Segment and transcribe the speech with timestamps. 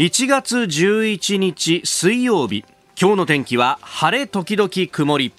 [0.00, 2.64] 1月11日水曜日。
[2.98, 5.34] 今日の天気は晴れ時々曇り。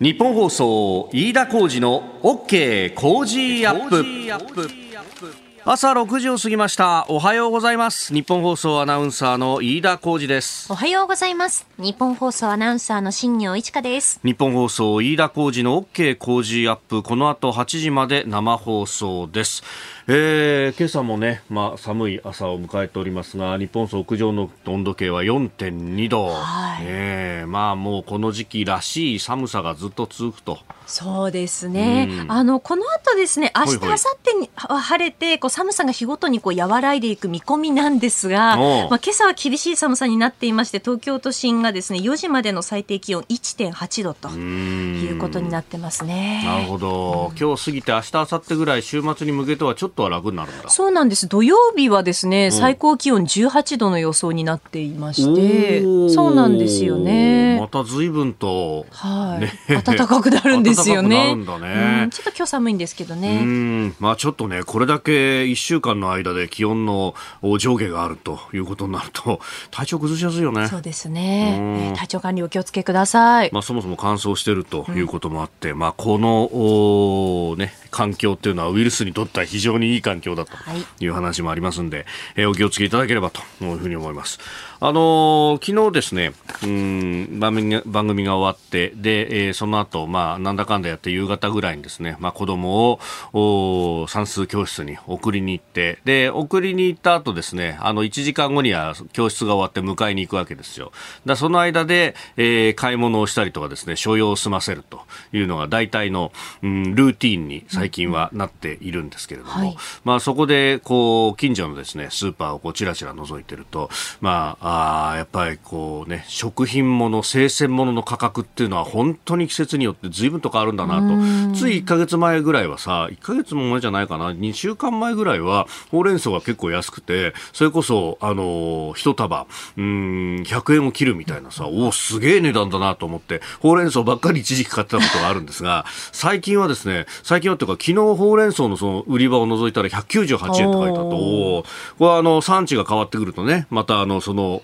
[0.00, 5.45] 日本放送飯田浩二の OK 工事アップ。
[5.68, 7.06] 朝6時を過ぎました。
[7.08, 8.14] おはようございます。
[8.14, 10.72] 日本放送アナウンサーの飯田浩二です。
[10.72, 11.66] おはようございます。
[11.76, 14.20] 日本放送アナウンサーの新業一華です。
[14.22, 17.02] 日本放送飯田浩二の OK 工事アップ。
[17.02, 19.64] この後8時まで生放送です。
[20.06, 26.84] えー、今朝もね、まあ、寒い朝を迎えておりますが日本屋上の温度計は4.2度、はい。
[26.84, 46.42] えー、まあもうこの時期らしい寒さがずっと続くとそうですね、うん、あのこの後ですね明日明後日に晴れてこう寒さが日ごとにこう和らいでいく見込みなんですが、まあ、今朝は厳しい寒さになっていまして東京都心がですね4時までの最低気温1.8度ということになってますね。
[46.44, 50.70] なるほど、うん、今日過ぎて明日明後日ぐらい週末に向けてはちょっとは楽になるんだ。
[50.70, 51.28] そうなんです。
[51.28, 57.58] 土曜日はですね、最高気温18度の予想になっていましてそうなんですよね。
[57.60, 63.92] また随分と、はい、ね、暖かくなるんですよねね、うん、ちょっと今日寒いんですけどね。
[63.98, 67.14] まあちょっとねこれだけ1週間の間で気温の
[67.58, 70.68] 上下があるということになると体調崩しやすいよね。
[70.68, 73.50] そうですね、体調管理お気をつけください。
[73.52, 80.52] まあそもそも乾燥してるということもあって、うん、まあこのおね環境っていうのはウイルスにとっては非常にいい環境だと
[81.00, 84.38] いう話もありますんで、はい、えー、お気をつけいただければというふうに思います。
[84.78, 93.00] あのー、昨日ですね、うん番組番組が終わって、で、えー、その後、まあ、なんだかんだやって夕方ぐらいにですね、まあ、子供
[93.32, 100.92] を算数教室に送りに行って、で、送りに行った後ですね、あの、1時間後には教室が終わって迎えに行くわけですよ。
[101.24, 105.00] だその間で、えー、買い物をしたりとかですね、所要を済ませると
[105.32, 121.56] いうのが大体の、うん、ルーティンに最近はなっているんですけれども、はい、まあ、そこで、こう、近所のですね、スーパーをこう、ちらちら覗いてると、まあ、あやっぱりこうね、食品物、生鮮物の価格っていうのは本当に季節によって随分と変わるんだなと。
[121.56, 129.46] つい1ヶ月前ぐらいはさ、1ヶ月も前じゃないかな、2週間前ぐらいは、ほうれん草が結構安くて、それこそ、あの、一束、
[129.76, 141.16] うん、100円を切るみたいなさ、おすげえ値段だなと思って、ほうれん草ばっかり一時期買ってたことがあるんですが、最近はですね、最近はというか、昨日ほうれん草のその売り場を除いたら198円って書いてあった。
[141.16, 141.64] おこ
[142.00, 144.62] れはあの、産地が変わってくるとね、またあの、その、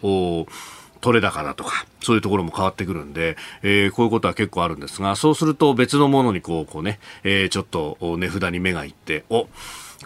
[1.02, 9.48] 取れ高だとか、そういうところも変わってくるんで、えー、こういうことは結構あるんですが、そうすると別のものにこう、こうね、えー、ちょっと値札に目がいって、お、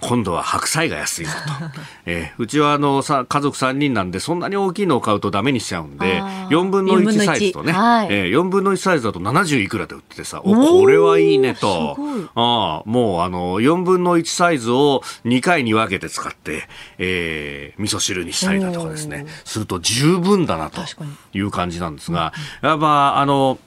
[0.01, 6.21] 今度は白菜が安いぞと、 えー、うちはあのさ家族3人なんでそんなに大きいのを買うとダメにしちゃうんで
[6.51, 11.97] 4分の1サイズとね、はい、えー、4分の1サイズだと70いくらで売っててさおこれはいいねと。
[12.35, 16.69] あもうあの4分の1サイズを2回に分けて使って、
[16.99, 19.27] えー、味噌汁にしたりだとかですね。
[19.45, 20.83] すると十分だなと
[21.33, 23.59] いう感じなんですが、やっぱあの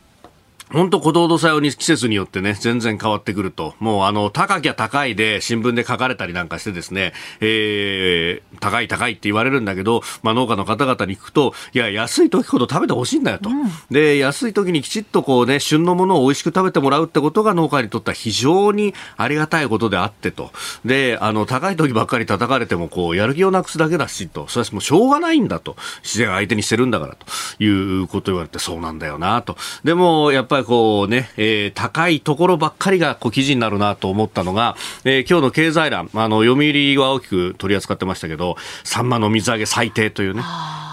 [0.72, 3.74] 本当、鼓動土用に季節によってね、全然変わってくると。
[3.80, 13.50] もう、あの、高きゃ高いで新聞で書かれたりなんかしてですね、えー、高い高いって言われるんだけど、まあ、農家の方々に聞くと、いや、安い時ほど食べてほしいんだよと。
[13.50, 20.52] うん、で、安い時にきちっとこうね、旬のものを美味しく食べてもらうってことが農家にとっては非常にありがたいことであってと。
[20.86, 24.48] で、あの、高い時ばっかり叩かれても、こう、やる気をなくすだけだしと。
[24.48, 25.76] それはもうしょうがないんだと。
[26.04, 27.26] 自然相手にしてるんだからと
[27.64, 29.58] いうことを言われて、そうなんだよなと。
[29.84, 40.44] でも、やっぱりりこうね、えー、高いところばっかりがこう記事になるなと思ったのが、えー、今日の経済欄、あの、読売は大きく取り扱ってましたけど、サンマの水揚げ最低というね、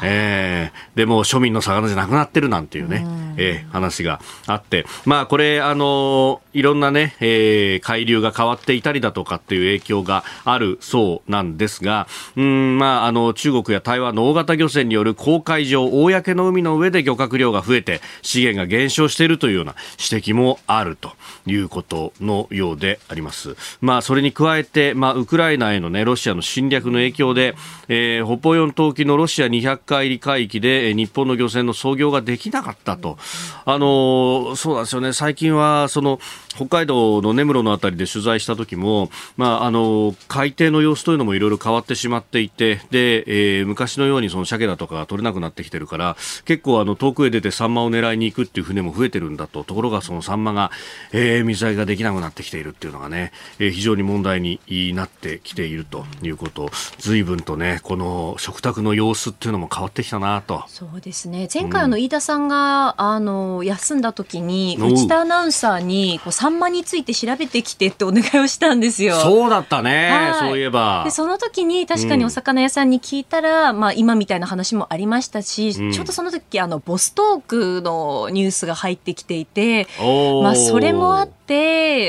[0.03, 19.75] えー、でも庶民の魚じゃなくなってるなんていうね、うえー、話があって、まあこれ、あのいろんなね、えー、海流が変わっていたりだとかっていう影響があるそうなんですが、うん、まああの、中国や台湾の大型漁船による公海上、公の海の上で漁獲量が増えて、資源が減少しているというような
[20.11, 21.13] 指摘もあると
[21.47, 23.57] いうことのようであります。
[23.81, 27.55] まあそれに加えて、まあウクライナへのね、ロシアの侵略の影響で、
[27.89, 33.19] えー、北方四島沖のロシア200海里海域で日本の漁船の操業ができなかったと。
[33.65, 35.13] あの、そうなんですよね。
[35.13, 36.21] 最近は、その、
[36.57, 49.65] 北海道の根室のあたりで取材した時も、まあ、あの、海底の様子というのもいろいろ変わってしまっていて、で、えー、昔のようにその鮭だとかが取れなくなってきてるから、結構あの、遠くへ出てサンマを狙いに行くっていう船も増えてるんだと。
[49.65, 50.71] ところがそのサンマが、
[51.13, 54.61] えー、水揚げができなくなってきているっていうのがね、えー、非常に問題に
[54.95, 56.71] なってきているということ。
[56.99, 60.65] 随分とね、この食卓の様子っていうのも変わってきたなと。
[60.69, 61.49] そうですね。
[61.53, 69.17] 前回の、飯田さんが、うん、ああの休んだ時に内田アナウンサーにこうサンマについて調べてきてってお願いをしたんですよ。
[69.17, 71.03] そうだったね、はい、そういえば。
[71.05, 79.87] でその時に確かにお魚屋さんに聞いたら、うん、まあ今みたいな話もありましたし、うん、ちょうどその時あのボストークのニュースが入ってきていて、
[80.43, 81.36] まあそれもあって。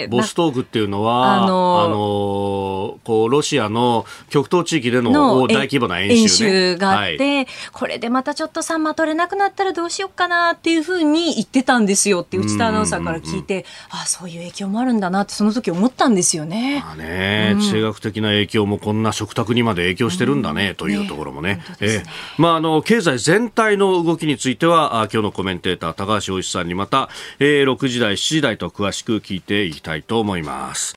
[0.09, 5.11] ボストークっていうのは、あのあのこうロシアの極東地域での
[5.43, 16.81] 大規模な演習、ね,、演習があって、はい、これでまたちょっとサンマ取れなくなったらどうしようかなっていうふうに言ってたんですよって内田アナウンサーから聞いて、ああそういう影響もあるんだなってその時思ったんですよね。
[16.85, 21.47] まあね、地政学的な影響もこんな食卓にまで影響してるんだね、というところもね。
[21.47, 22.03] ねえ
[22.37, 30.95] まああの経済全体の動きについてはあ今日のコメンテーター高橋洋一さんにまた、えー、6時台7時台と詳しく聞いていきたいと思います。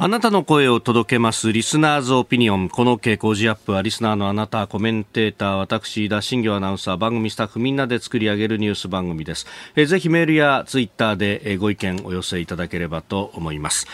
[0.00, 2.68] あなたの声を届けますリスナーズオピニオン。
[2.68, 9.48] この傾向時アップはリスナーのあなた、コメンテーター、私、田新業アナウンサー、番組スタッフみんなで作り上げるニュース番組です。
[9.74, 13.88] えぜひメールやツイッターでご意見お寄せいただければと思います。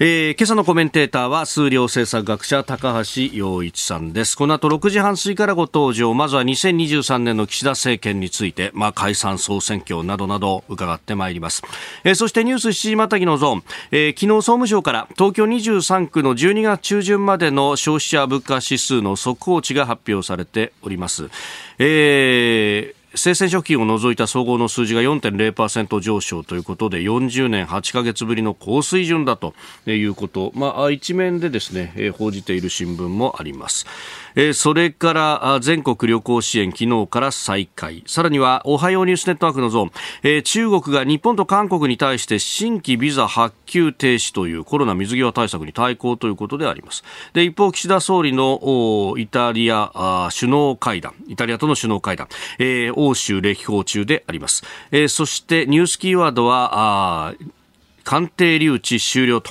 [0.00, 4.36] えー、今朝のコメンテーターは数量政策学者高橋洋一さんです。
[4.36, 6.14] この後6時半過ぎからご登場。
[6.14, 11.64] まずは2023年の岸田政権について、まあ、解散総選挙などなど伺ってまいります、
[12.04, 21.28] えー、そしてニュース7時またぎのゾーン、えー、昨日総務省から東京23区の12月中旬までの消費者物価指数の速報値が発表されております、
[21.80, 29.54] えー生鮮食品を除いた総合の数字が4.0%上昇ということで40年8か月ぶりの高水準だと
[29.86, 33.86] いうこと、まあ、一面でですね報じている新聞もあります。
[34.40, 38.04] え、それから全国旅行支援昨日から再開。
[38.06, 39.90] さらにはおはようニュースネットワークのゾーン、
[40.22, 47.02] え、中国が日本と韓国に対して新規ビザ発給停止というコロナ水際対策に対抗ということであります。
[47.32, 51.14] で一方岸田総理のイタリア首脳会談。
[51.26, 52.28] イタリアとの首脳会談、
[52.60, 54.62] え、欧州歴訪中であります、
[54.92, 57.34] え、そしてニュースキーワードは
[58.04, 59.50] 鑑定留置終了と。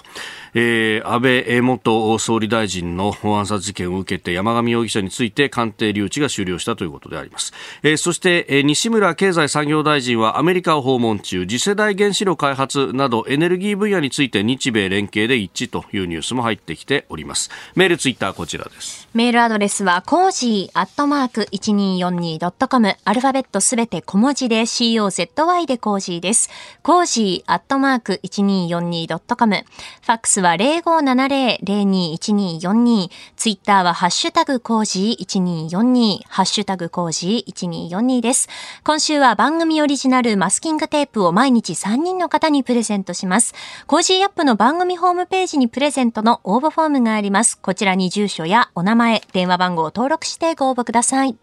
[0.59, 17.51] えー、安倍元総理大臣の暗殺事件を受けて山上容疑者について鑑定留置が終了したということであります、えー、そして、えー、西村経済産業大臣はアメリカを訪問中次世代原子炉開発などエネルギー分野について日米連携で一致というニュースも入ってきております。
[17.75, 19.06] メールツイッターこちらです。
[19.13, 26.50] メールアドレスはコージーアットマーク 1242.com アルファベットすべて小文字で COZY でコージーです
[26.83, 29.63] コージーアットマーク 1242.com
[30.07, 33.09] ファックスは0570-021242。
[33.36, 36.21] ツイッターはハッシュタグコージー1242。
[36.27, 38.48] ハッシュタグコージー1242です。
[38.83, 43.54] 今週は番組オリジナルマスキングテープを毎日3人の方にプレゼントします。
[43.86, 47.57] コージーアップの番組ホームページにプレゼントの応募フォームがあります。
[47.57, 51.36] こちらに住所やお名前、電話番号を登録してご応募ください。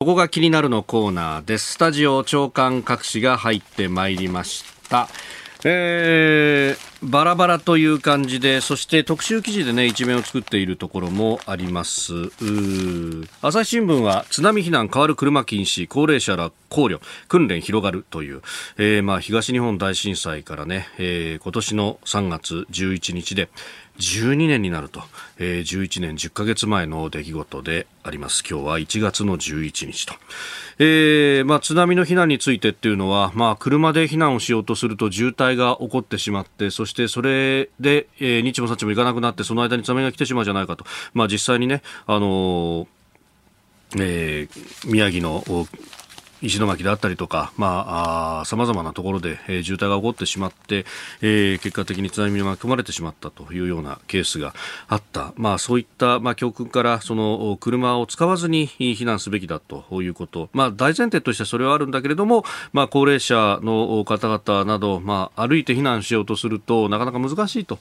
[0.00, 1.74] ここが気になるのコーナーです。
[1.74, 5.08] スタジオ長官各紙が入ってまいりました。
[5.64, 12.12] えー、バラバラという感じで、そして特集記事でね、一面を作っているところもあります。
[13.42, 18.42] 朝日新聞は津波避難変わる車禁止、高齢者ら考慮、訓練広がるという、
[18.76, 23.48] えー、まあ東日本大震災からね、えー、今年の3月11日で、
[23.98, 25.02] 12年になると、
[25.38, 28.42] えー、11年10ヶ月前の出来事であります。
[28.48, 30.14] 今日は1月の11日と、
[30.78, 40.84] えーまあ、津波の避難についてっていうのは、まあ、車で避難をしようとすると渋滞が起こってしまってそしてそれで、えー、日もさちも行かなくなってその間に津波が来てしまうじゃないかと、
[41.14, 42.86] まあ、実際にね、あのー
[43.98, 45.44] えー、宮城の
[46.42, 50.84] 石巻であったりとか、まあ、さまざまなところで、えー、渋滞が起こってしまって、
[51.20, 54.54] えー、結果的に津波に巻き込まれてしまったというようなケースが
[54.88, 55.32] あった。
[55.36, 60.48] まあ、そういった、まあ、教訓から、その、車を使わずに避難すべきだということ。
[60.52, 67.78] まあ、大前提としてそれはあるんだけれども、まあ、高齢者の方々など、まあ、歩いて避難しようとすると、なかなか難しいと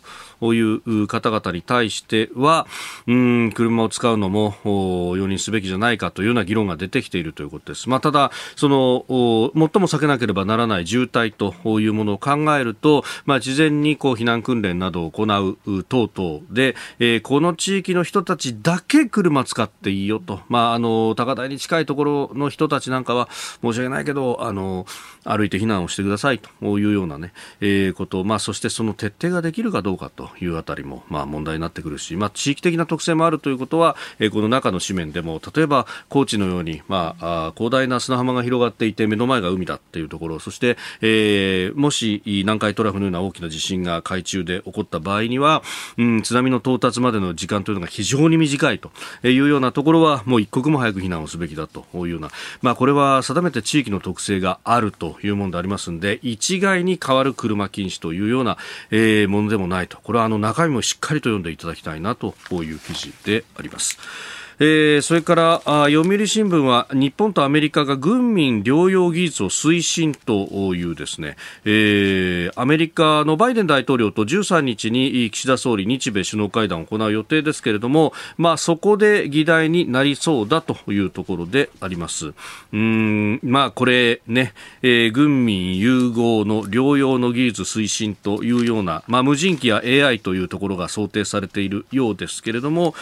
[0.53, 2.67] いう方々に対しては、
[3.07, 7.89] うん、車を使うのも容認すべきじゃないかというような議論が出てきているということです。
[7.89, 23.29] まあ、ただ、その最も避けなければならない渋滞というものを考えると、まあ、事前にこう避難訓練などを行う等々で、えー、この地域の人たちだけ車使っていいよと、まあ、あの高台に近いところの人たちなんかは
[23.62, 24.86] 申し訳ないけどあの
[25.24, 45.63] 歩いて避難をしてくださいというようなね、えー、こと、まあ、そしてその徹底ができるかどうかというあたりも、まあ、問題になってくるし、まあ、地域的な特性もあるということは、えー、この中の紙面でも例えば高知のように、まあ、広大な砂浜がが広がっていて目の前が海だっていうところそして、えー、もし南海トラフのような大きな地震が海中で起こった場合には、
[45.98, 48.91] うん、津波の到達までの時間というのが非常に短いと
[49.24, 52.29] いうようなところはもう一刻も早く避難をすべきだというような、
[52.62, 58.57] まあ、これは定めて地域の特性があるというものでありますので一概に変わる車禁止というような、
[58.89, 64.40] えー、ものでもないとこれはあの中身もしっかりと読んでいただきたいなという記事であります。
[64.63, 82.33] えー、それからあ読売新聞は日本とアメリカが軍民療養技術を推進というですね、えー、アメリカのバイデン大統領と13日に岸田総理日米首脳会談を行う予定ですけれども、まあ、そこで議題になりそうだというところであります。
[82.71, 84.53] うんまあこれね、
[84.83, 92.93] えー、軍民融合の療養の技術推進というような、まあ、無人機や AI というところが想定されているようですけれども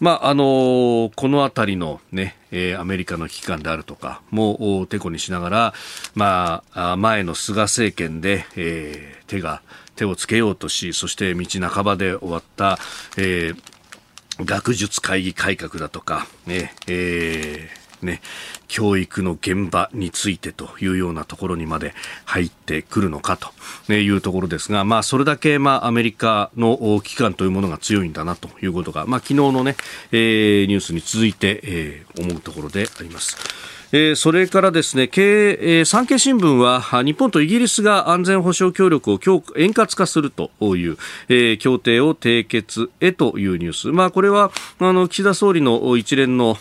[0.00, 5.74] まああのこの辺りのね、えー、アメリカの危機感であるとかもてこにしながら、
[6.14, 9.62] まあ、前の菅政権で、えー、手が
[9.94, 12.78] 手をつけようとしそして道半ばで終わった、
[13.16, 13.56] えー、
[14.44, 18.20] 学術会議改革だとか、ねえーね、
[18.68, 23.38] 教育の現場についてというようなところにまで入ってくるのか
[23.86, 29.76] というところですが、まあ、それだけ、まあ、アメリカの機関というものが強いんだなということが、まあ、昨日のね、
[30.12, 33.36] えー、ニュースに続いて、えー、思うところであります。
[33.92, 40.96] えー、それからですね、経えー、産経新聞は日本とイギリスが安全保障協力を強円滑化するという、
[41.28, 43.88] えー、協定を締結へというニュース。
[43.88, 46.58] まあ、これはあの岸田総理の一連の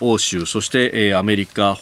[0.00, 1.76] 欧州、そして、えー、アメリカ、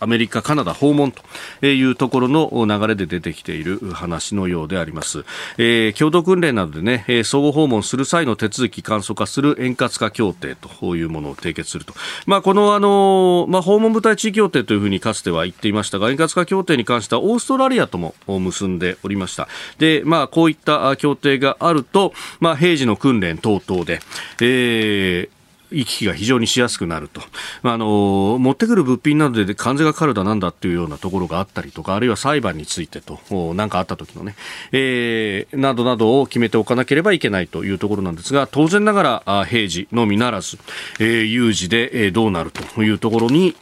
[0.00, 5.24] アメリカ、カナダ訪問というところの流れで出てきている話のようであります。
[5.58, 11.94] えー、共同訓練などでね、相互訪問する際の手続き簡素化する円滑化協定というものを締結すると。
[12.26, 19.48] まあ、このあの、まあ、訪問部隊地位協定というふうにかつては言っていましたが、円滑化協定に関してはオーストラリアとも結んでおりました。
[19.78, 24.00] で、まあ、こういった協定があると、まあ、平時の訓練等々で、
[24.40, 25.35] えー、
[25.76, 27.20] 行き来が非常にしやすくなると、
[27.62, 33.18] まあ、あの持ってくる物品などで関税がかかるだなんだっていうようなところがあったりとかあるいは裁判についてと
[33.54, 34.34] 何かあった時のね、
[34.72, 40.58] えー、などなどを決めておかなければいけないというところなんですが当然ながら平時のみならず、
[40.98, 43.54] えー、有事でどうなるというところに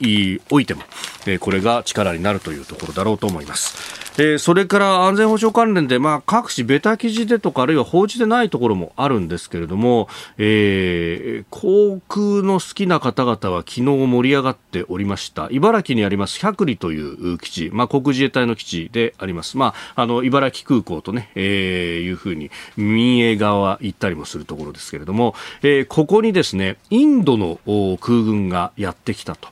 [0.50, 0.82] おいても、
[1.26, 4.04] えー、これが力になるというところだろうと思います。
[4.16, 15.48] えー、それから安全保障関連で、まあ、各紙ベタ記事でとかあるいは報じてないところもあるんですけれども、えー、航空の好きな方々は昨日盛り上がっておりました。
[15.50, 27.58] 茨城にあります百里という基地、まあ、航空自衛隊の基地であります、まあ、あの茨城空港とね、えー、いうふうに民営側は行ったりもするところですけれども、えー、ここにですねインドの
[28.00, 29.48] 空軍がやってきたと。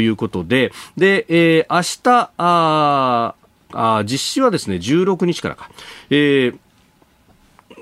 [0.00, 3.34] いうことでで、えー、明日あ
[3.72, 5.70] あ実施はですね16日からか、
[6.10, 6.58] えー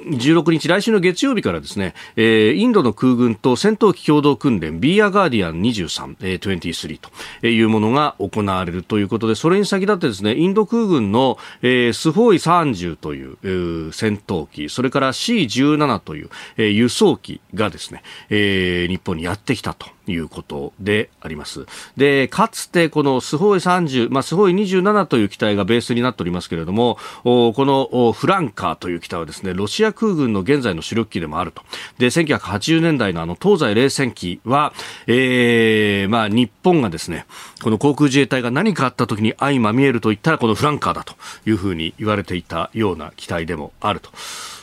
[0.07, 6.99] 16日、来週の月曜日からですね、えー、インドの空軍と戦闘機共同訓練、ビーアガーディアン23、えー、23
[7.41, 19.87] というものが行われるということで、それに先立ってですね、インド空軍の、えー、スホーイ30という、えー、戦闘機、それから C17 という、えー、輸送機がですね、えー、日本にやってきたと。
[20.11, 21.67] いうことであります。
[21.97, 31.63] で、かつてこのスホイ30、まあ、スホイ27という機体がベースになっておりますけれども、このフランカーという機体はですね、ロシア空軍の現在の主力機でもあると。
[31.99, 34.73] で、1980年代のあの東西冷戦期は、
[35.07, 37.27] えー、まあ、日本がですね、
[37.63, 41.15] この航空自衛隊が何かあった時に相まみえると言ったらこのフランカーだと
[41.47, 44.11] いうふうに言われていたような機体でもあると。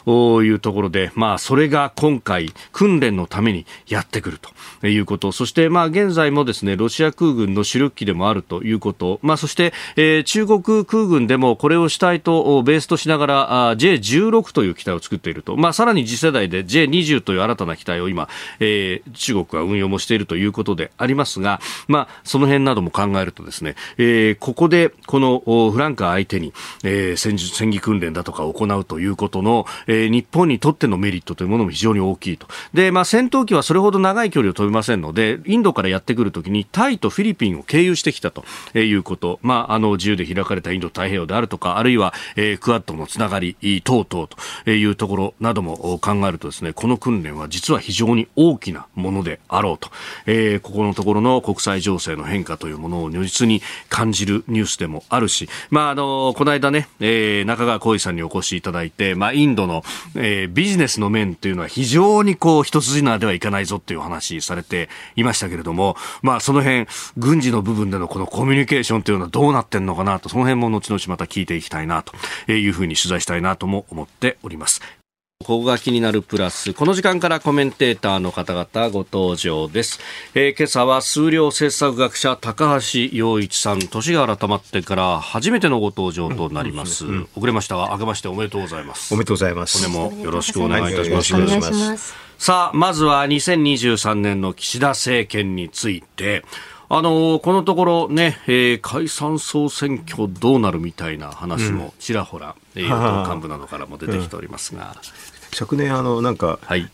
[0.07, 4.39] いうところで、まあ、それが今回、訓練のためにやってくる
[4.79, 32.47] ということ、そして、まあ、現在もですね、ロシア空軍の主力機でもあるということ、まあ、そして、えー、中国空軍でもこれを主体とベースとしながら、J16 という機体を作っていると、まあ、さらに次世代で J20 という新たな機体を今、えー、中国は運用もしているということでありますが、まあ、その辺なども考えるとですね、えー、ここで、このフランカー相手に、えー、戦術、戦技訓練だとかを行うということの、ええー、日本にとってのメリットというものも非常に大きいと。
[32.73, 38.43] で、まあ、戦闘機はそれほど長い距離を飛びませんので、インドからやってくるときにタイとフィリピンを経由してきたと
[38.77, 44.27] いうこと、まあ、あの、自由で開かれたインド太平洋であるとか、あるいは、えー、クアッドのつながり等々
[44.63, 49.89] というところなども考えるとですね、この訓練は実は非常に大きなものであろうと、
[50.25, 59.83] えー、ここのところの国際情勢の変化というものを如実に感じるニュースでもあるし、まあ、あの、この間ね、えー、中川浩二さんにお越しいただいて、まあ、インドの
[60.15, 74.96] えー、ビジネスの面というのは非常にこう一筋縄ではいかないぞという話されていましたけれども、まあその辺、軍事の部分でのこのコミュニケーションというのはどうなってんのかなと、その辺も後々また聞いていきたいなというふうに取材したいなとも思っております。
[75.45, 76.73] ここが気になるプラス。
[76.73, 79.99] この時間からコメンテーターの方々ご登場です。
[80.33, 87.05] えー、今朝は数量政策学者高橋洋一さん、年が改まってから初めてのご登場となります。
[87.05, 89.13] うんうんうん、遅れましたが、明けましておめでとうございます。
[89.13, 89.89] おめでとうございます。
[89.89, 91.31] 本年もよろしくお願いいたします。
[91.31, 92.15] よろしくお願いします。
[92.39, 96.43] さあ、まずは2023年の岸田政権について、
[96.89, 104.95] あのこのところね、えー、解散総選挙どうなるみたいな話もちらほら、うん、与党幹部などからも出てきておりますが。
[105.53, 106.89] 昨年あのなんか、はい、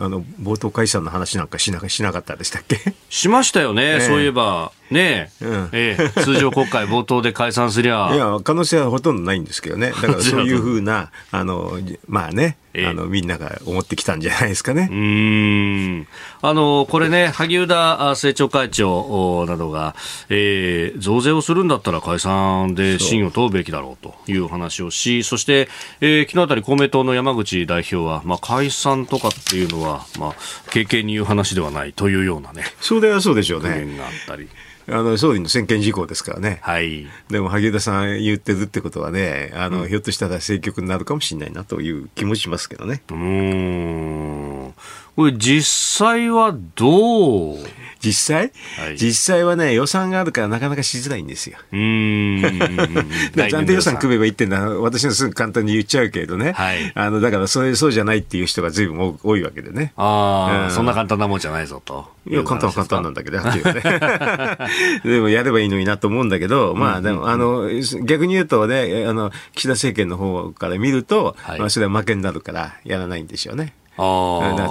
[0.00, 2.78] あの冒頭解散の話なんかしなしなかったでしたっけ？
[3.10, 4.72] しましたよね、えー、そういえば。
[4.90, 8.10] ねえ、うん、えー、通常国会 冒頭で解散すりゃ。
[8.12, 9.90] いや可能性はほとんどないんですけどね。
[9.90, 11.78] だから そういうふうなあの
[12.08, 14.88] まあねあのみんなが思ってきたんじゃないですかね。
[14.90, 16.06] うん。
[16.42, 19.94] あのこれね、萩生田政調会長などが、
[20.28, 25.68] えー、増税をするんだったら解散で信を問うべきだろうという話をし、そして、
[26.00, 30.34] えー、昨日あたり公明党の山口代表は、まあ、解散とかっていうのは、まあ、
[30.70, 33.96] 経験に言う話ではないというようなね、それはそうでしょうね。
[33.96, 34.48] があったり。
[34.88, 43.00] あの総理の専権事項ですからね、はい、でも萩生田さん言ってるってことはねあの、うん、ひょっとしたら政局になるかもしれないなという気もしますけどね。
[43.10, 44.74] うん
[45.16, 47.56] これ実際はどう？
[48.00, 48.52] 実際、
[48.82, 51.58] はい、実際はね、予算があるからなかなかしづらいんですよ。
[51.70, 51.78] うん。
[53.36, 56.52] 暫定予算組めばいいってのは、私のすぐ簡単に言っちゃうけどね。
[56.52, 56.92] はい。
[56.94, 59.92] あの、だからそれ、そうじゃないっていう人がずいぶん多いわけでね。
[59.96, 62.10] ああ、うん、そんな簡単なもんじゃないぞと。
[62.26, 63.38] いや、簡単は簡単なんだけど。
[65.04, 67.68] でもやればいいのになと思うんだけど、まあでも、あの、
[68.04, 73.74] 逆に言うとね、あの、岸田政権の方から見ると、はい、まあそれは負けになるからやらないんでしょうね。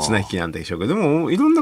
[0.01, 1.61] 綱引きなんでしょうけど、でも、いろんな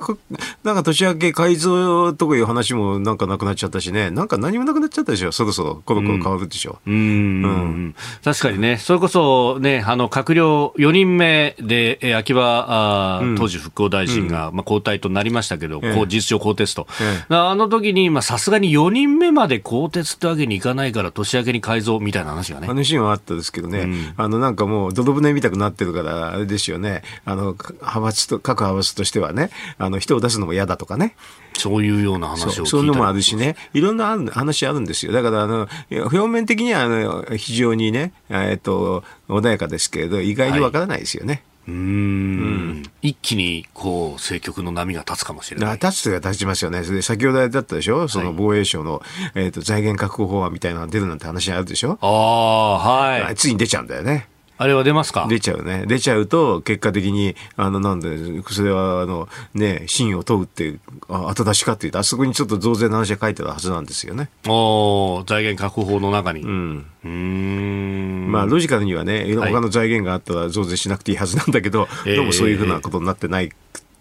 [0.63, 6.79] なんか年明け改造とかいう話もなんかなくなっちゃったしね、なんか何もなくなっちゃったでしょ、そろそろコロコロ変わるでしょ。
[6.85, 6.91] う。
[6.91, 6.93] ん。
[6.93, 16.87] うん、確かにね、それこそね、あの、閣僚4人目で、え秋葉あ、うん、当時復興大臣が、まあ、交代となりましたけど、こう事実上更迭と。
[17.29, 22.67] あの時に、まあ、さすがに4人目まで更迭ってわけにいかないから、年明けに改造みたいな話がね。
[22.67, 31.15] 話はあったですけどね、あの、なんかもう、泥船みたくなってるから、あれですよね、あの、派閥と、各派閥としてはね、あの、人を出すのも嫌だとかね。
[31.57, 35.11] そういうような話をそういうのもあるしね、いろんな話あるんですよ。
[35.11, 41.33] だから、あの、表面的には、あの、非常にね、えっと、穏やかですけれど、意外にわからないですよね。
[41.33, 45.73] はいうん、一気にこう政局の波が立つかもしれない。
[45.73, 46.81] 立つと立ちますよね。
[46.81, 49.01] で先ほどだったでしょ、その防衛省の、
[49.35, 51.97] えーと、財源確保法案みたいなのが出るなんて話あるでしょ？
[51.99, 53.35] ああ、はい。
[53.35, 54.29] ついに出ちゃうんだよね。
[54.57, 55.27] あれは出ますか？
[55.29, 55.85] 出ちゃうね。
[55.87, 64.29] 出ちゃうと、結果的に、あの、なんで、それは、あの、ね、真を問うって、あ後出しかっていうと、あそこにちょっと増税の話が書いてあるはずなんですよね。
[64.47, 66.41] お財源確保法の中に。
[66.41, 66.85] うん。
[67.05, 73.51] うんまあ、ロジカルにはね、他の財源があったら増税しなくていいはずなんだけど、はい、どうもそういうふうなことになってない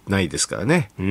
[0.09, 0.91] ないですからね。
[0.99, 1.11] うんう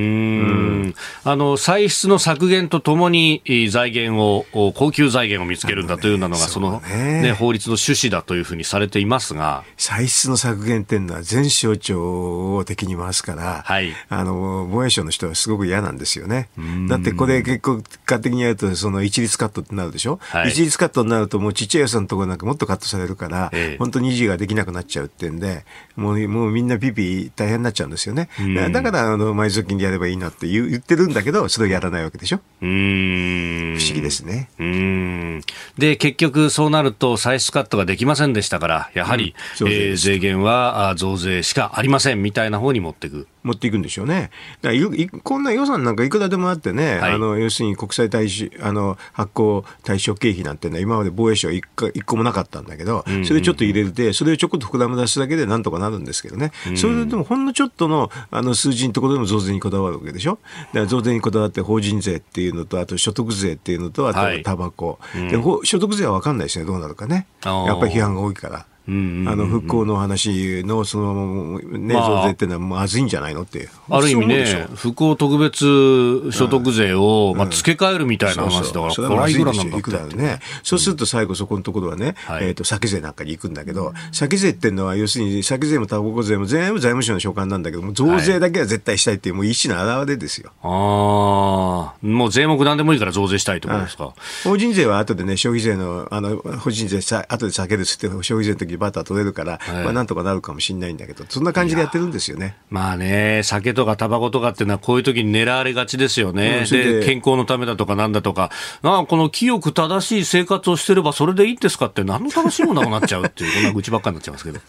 [0.87, 0.95] ん。
[1.23, 9.63] あの歳出の削減とともに財源を高級財源を見つけるんだというようなのがそのね、ね、法律の趣旨だというふうにされていますが。
[9.77, 16.49] 歳出の削減っていうのは全省庁を敵に回すから、はい、あの防衛省の人はすごく嫌なんですよね。
[16.89, 28.29] だってこれ結構果的にやるとその一律カットってなるでしょ、はい、一律カットになるともうちっちゃい予算のところなんかもっとカットされるから、ええ、本当に維持ができなくなっちゃうってんでもうもうみんなピピ大変になっちゃうんですよね。
[28.71, 32.39] だからあの埋蔵金でやればいいなって言言ってるんだけど、それをやらないわけでしょ？
[32.61, 33.77] うん。
[33.77, 34.49] 不思議ですね。
[34.59, 35.41] うん。
[35.77, 43.27] で、結局そうなると歳出カットができませんでしたから、やはり、うん、えー、税源は増税しかありませんみたいな方に持っていく。
[43.43, 44.31] 持っていくんでしょうね。
[44.63, 48.27] だからこんな予算なんかいくらでもあってね、はい、あの要するに国際対
[48.59, 60.37] あの発行対象経費なんてのは今まで防衛省一個一個もなかったんだけど、それちょっと入れて、それをちょこっと膨らむ出すだけでなんとかなるんですけどね、それでもほんのちょっとのあの数字のところでも増税にこだわるわけでしょ？
[60.67, 64.99] だから増税にこだわって法人税っていうのと、あと所得税っていうのと、あとタバコ。
[65.01, 67.27] はい、で所得税は分かんないですね、どうなるかね。
[67.43, 68.65] やっぱり批判が多いから。
[68.87, 80.39] あの復興の話のその、ね、増税っていうのはまずいんじゃないのって、あ、る意味ね、復興特別所得税を、まあ、付け替えるみたいな話だから、それはまずいなんだね。
[80.63, 90.51] そうすると最後そこのところはね、えっと酒税なんかに行くんだけど、酒税っていうのは要するに酒税もタバコ税も全部財務省の所管なんだけども、増税だけは絶対したいっていう、もう意思の表れですよ。
[90.61, 94.13] ああ、もう税目なんでもいいから増税したいってことですか？
[94.43, 102.57] 法人税は後でね、消費税の、あの、法人税さ、後で避けるっつって、消費税の時にバター取れるから、はい、まあなんとかなるかもしれないんだけど、そんな感じでやってるんですよね。
[102.69, 106.65] まあね、酒とかタバコとかっていうのはこういう時に狙われがちですよね。
[106.65, 108.51] うん、で、健康のためだとかなんだとか、
[108.83, 114.59] あこの清く正しい生活をしてればそれでいいんですかって何の楽しみもなくなっちゃうっていう、こんな愚痴ばっかりになっちゃいますけど。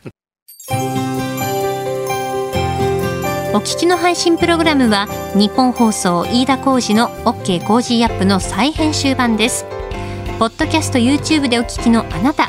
[3.52, 9.66] お聞きの配信プログラムはニッポン放送飯田浩司の OK コージーアップの再編集版です
[10.38, 12.48] ポッドキャスト YouTube でお聞きのあなた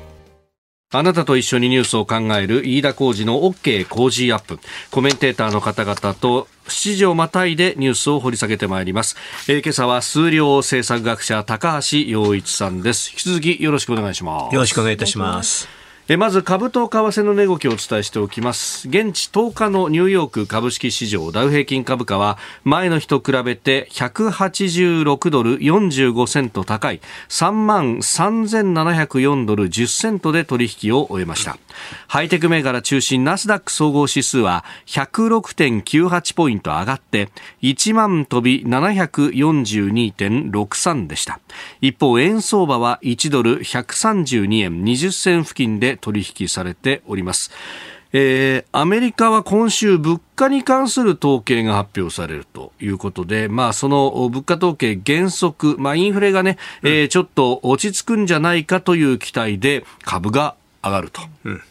[0.93, 4.59] あなたと一緒にニュースを考える飯田浩二の OK 工事アップ。
[4.91, 9.15] コメンテーターの方々と7時をまたいでニュースを掘り下げてまいります。
[9.47, 13.09] えー、今朝は数量政策学者高橋洋一さんです。
[13.11, 14.53] 引き続きよろしくお願いします。
[14.53, 15.80] よろしくお願いいたします。
[16.13, 18.89] えまず株と為替の値動きをお伝えしておきます。
[18.89, 31.57] 現地10日のニューヨーク株式市場ダウ平均株価は前の日と比べて186ドル45セント高い3万3704ドル10セントで取引を終えました。
[32.09, 37.29] ハイテク銘柄中心ナスダック総合指数は106.98ポイント上がって
[37.61, 41.39] 1万飛び742.63でした。
[41.79, 47.51] 一方円相場は1ドル132円20銭付近で取引されております。
[48.13, 61.21] えー、アメリカは今週物価に関する統計が発表されるということで、まあ、その物価統計原則、まあ、インフレがね、うん、えー、ちょっと落ち着くんじゃないかという期待で株が上がると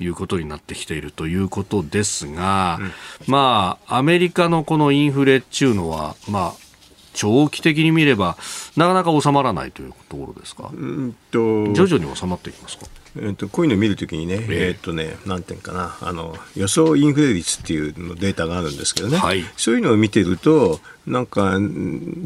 [0.02, 2.92] いうことになってきているということですが、うん、
[3.26, 6.70] まあ、アメリカのこのインフレっていうのは、まあ、
[7.12, 8.38] 長期的に見れば、
[8.76, 11.38] なかなか収まらないというところですか、うんと。
[11.74, 12.86] 徐々に収まっていきますか？
[13.16, 21.58] えーと、こういうのを見るときにね、えー、えー、とね、なんていうかな、あの予想インフレ率っていうのデータがあるんですけどね、はい、そういうのを見てると、なんか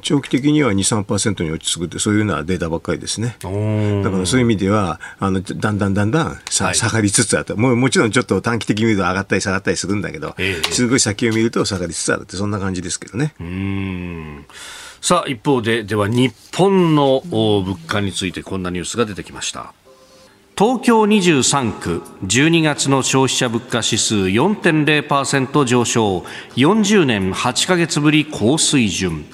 [0.03, 3.37] 長期的には2、3%に落ち着くって、そういうようなデータばっかりですね。
[3.41, 13.35] だからそういう意味では、あのだんだんだんだん下がりつつあると、もうもちろんちょっと短期的に見ると上がったり下がったりするんだけど、えー、すごい先を見ると下がりつつあるって、そんな感じですけどね。
[13.41, 14.47] うん。
[15.01, 19.73] さあ、一方で、では日本の物価についてこんなニュースが出てきました。
[20.57, 26.19] 東京23区12月の消費者物価指数4.0%上昇。
[26.55, 29.25] 40年8ヶ月ぶり高水準。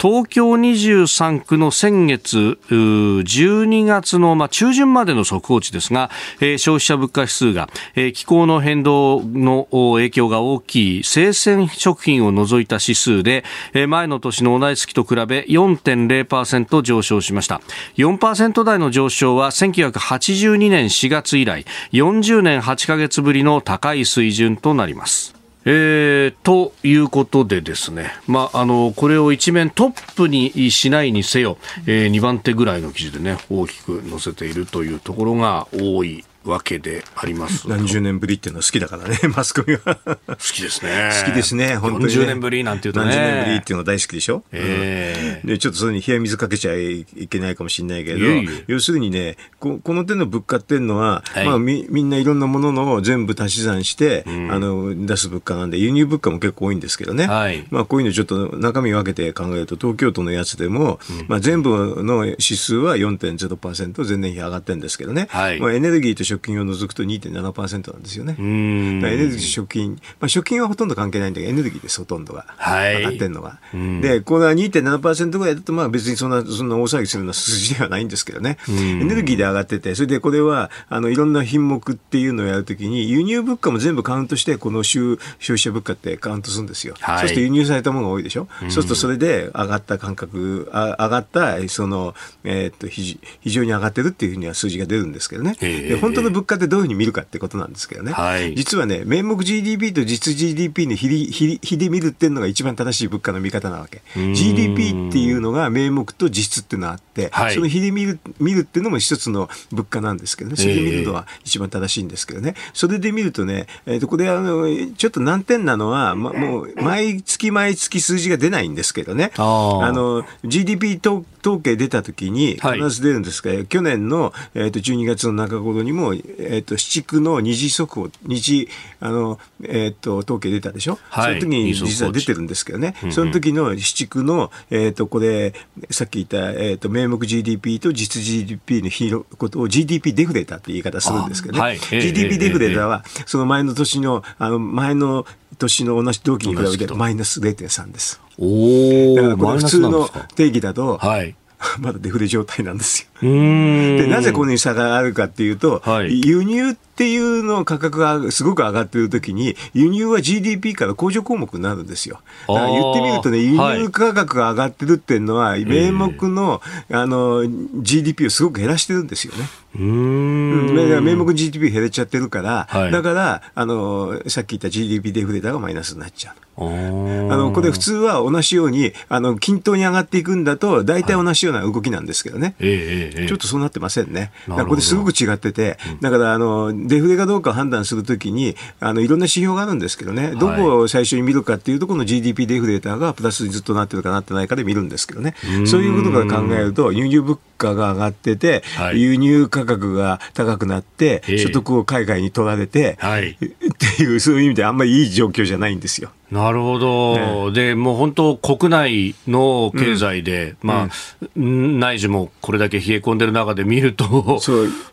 [0.00, 6.10] 東京23区の先月12月の、中旬までの速報値ですが、
[6.56, 7.68] 消費者物価指数が、
[8.14, 13.44] 気候の変動の影響が大きい生鮮食品を除いた指数で、
[13.88, 17.60] 前の年の同じ月と比べ4.0%上昇しました。
[17.98, 25.39] 4%台の上昇は1982年4月以来40年8ヶ月ぶりの高い水準となります。
[25.64, 37.68] えー、ということでですね、まあ、あのこれを一面トップにしないにせよ、えー、2番手ぐらいの記事でね大きく載せているというところが多いわけであります。
[37.68, 39.98] 何十年ぶりっていうのは好きだからね、 マスコミは。
[40.26, 41.10] 好きですね。
[41.24, 42.22] 好きですね、本当に、ね。
[42.22, 43.06] 40年ぶりなんていうとね。
[43.06, 48.20] 何十年ぶりっていうの大好きでしょ、えー、で、ちょっとそれに冷や水かけちゃいけないかもしれないけど、
[48.66, 68.36] 要するにねこ、この手の物価っていうのは、はい、まあみ、みんないろんなものの全部足し算して、うん、あの出す物価なんで、輸入物価も結構多いんですけどね、はい、まあ、こういうのちょっと中身分けて考えると、東京都のやつでも、うん、まあ、全部の指数は4.0%前年比上がってるんですけどね、はい、まあ、エネルギーと食品を除くと2.7%なんですよね。
[68.38, 72.46] エネルギー、食品、まあ、食品はほとんど関係ないんだけど、エネルギーです、ほとんどが。
[72.56, 73.58] はい、上がってるのが。
[74.00, 78.58] で、これは2.7%ぐらいだと、まあ別にそんな、そんな大騒ぎするような数字ではないんですけどね。
[78.68, 78.72] エ
[79.04, 86.94] ネルギーで上がってて、それでこれは、あの、いろんな品目っていうのをやるときに、輸入物価も全部カウントして、この週、消費者物価ってカウントするんですよ。
[87.00, 88.48] はい、そして輸入されたものが多いでしょ。
[88.66, 92.14] うそうするとそれで上がった感覚、あ上がった、その、
[92.44, 95.56] えー、っと非、非常に上がってるっていうふうには数字が出るんですけどね。
[95.60, 98.12] で本当当の物価ってどういうふうに見るかってことなんですけどね。
[98.12, 104.02] はい、実はね、名目 GDP と実 GDP の比比比で見るっていうのが一番正しい物価の見方なわけ。
[104.14, 110.56] GDP っていうのが名目と実質っていうのがあって、はい、その比で見る見るっていうのも一つの物価なんですけどね。
[110.56, 112.54] それで見るのは一番正しいんですけどね。
[112.72, 119.32] それで見るとね、えー、とこれあの、ちょっと難点なのは、ま、もう毎月毎月数字が出ないんですけどね。
[119.36, 128.68] あの GDP 統統計出たときに必ず出るんですが、はい、去年の、えー、と12月の中頃にも、えー、と市区の二次速報、二次
[129.00, 135.54] あの、えー、と統計出たでしょ、はい、その時に実は出てるんですけどね、その時の市区の、えー、とこれ、
[135.90, 145.26] さっき言った、えー、と名目 GDP と実 GDP のことを GDP デフレーターって言い方するんですけどね、はい、GDP デフレーターは、その前の年の、あの前の
[145.58, 148.20] 年の同じ同期に比べてマイナス0.3です。
[148.38, 151.34] おだからこれ普通の定義だと、はい、
[151.78, 153.28] まだデフレ状態なんですよ。
[153.28, 162.20] でなぜこの差があるかっていうと、はい、輸入っていうの価格がすごく上がってるときに、輸入は GDP から控除項目になるんですよ。
[162.48, 166.60] だから言ってみるとね、輸入価格が上がってるっていうのは、名目の
[166.90, 167.44] あの
[167.82, 169.48] GDP をすごく減らしてるんですよね。
[169.78, 170.74] うん。
[171.04, 176.34] 名目 GDP 減れちゃってるから、はい、だからあの、さっき言った GDP デフレーターがマイナスになっちゃう。
[176.60, 184.30] あのこれ普通は同じようにあの均等に上がっていくんだと大体同じような動きなんですけどね、はい、ちょっとそうなってませんね。
[184.46, 195.34] これすごく違ってて、だからあのデフレかどうか判断するときにあのいろんな指標があるんですけどね、どこを最初に見るかっていうとこの GDP デフレーターがプラスにずっとなってるかなってないかで見るんですけどね、
[195.66, 206.10] そういうことから考えると輸入物価が上がってて、はい、輸入価格が高くなって、所得を海外に取られて、はい、っていうそういう意味であんまりいい状況じゃないんですよ。
[206.30, 210.88] なるほど、ね、でもう本当、国内の経済で、うん、まあ、
[211.36, 214.40] うん、内需もこれだけ冷え込んでる中で見ると、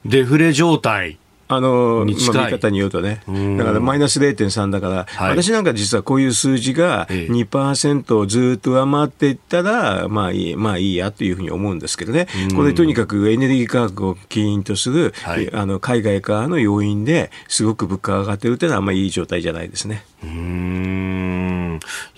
[0.06, 1.18] デフレ状態。
[1.50, 3.22] あの、まあ、見方によるとね。
[3.58, 12.28] だからマイナス0.3だから、はい、私なんか実はこういう数字が2%をずっと上回っていったら、まあいい、まあいいやというふうに思うんですけどね。
[12.56, 20.04] これとにかくエネルギー価格を起因とする、はい、あの海外からの要因ですごく物価が上がってるというのはあんまりいい状態じゃないですね。
[20.24, 21.37] うん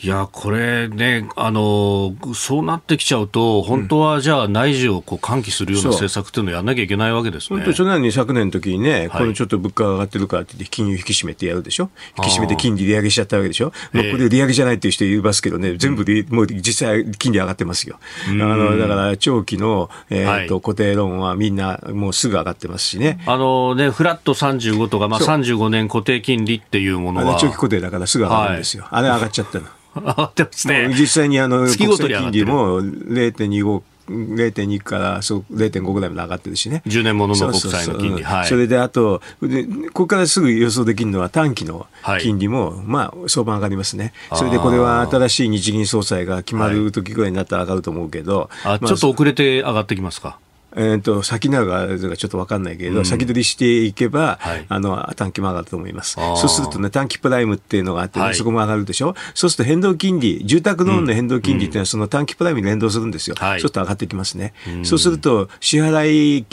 [0.02, 7.60] いや、これね、あの、そうなってきちゃうと、本当はじゃあ内需をこう喚起するような政策っていうのをやらなきゃいけないわけですね。
[7.60, 11.89] 本当それなのに昨年の時にね、これちょっと物価が上がってるからって言って金融引き締めてやるでしょ。
[12.17, 13.72] 引き締めて金利利上げしちゃったわけでしょ。
[13.91, 18.00] まあ、これ利上げじゃないっていう人いますけどね、全部で、もう実際金利上がってますよ。
[18.28, 23.22] あの、だから長期の、えー、と、固定ローンはみんなもうすぐ上がってますしね。
[23.26, 27.36] あのね、フラット35とか、まあ35年固定金利っていうものは。
[27.39, 28.84] 長期固定だからすぐ上がるんですよ。
[28.84, 29.65] はい、あれ上がっちゃったの。
[29.95, 30.93] 上がってますね。
[30.97, 36.81] 実際にあの、国際金利も0.25 0.2からそう0.5ぐらいまで上がってるしね。
[36.85, 38.25] 10年ものの国債の金利。
[38.45, 41.88] それであとで、ここからすぐ予想できるのは短期の
[42.19, 44.13] 金利も、はい、まあ、相場上がりますね。
[44.33, 48.49] それでこれは新しい日銀総裁が決まる時ぐらいになったら上がると思うけど。
[48.63, 50.39] はい、あちょっと遅れて上がってきますか？
[50.75, 56.17] えーと、先なるかちょっと分かんないけれど、うん、先取りしていけば、はい、あの短期も上がると思います。
[56.36, 64.53] そうするとね、短期プライムっていうのがあって、ねはい、そこも上がるでしょ、そうすると変動金利、住宅ローンの変動金利っていうのは、その短期プライムに連動するんですよ、はい、ちょっと上がってきますね。
[64.84, 66.45] そうすると、支払い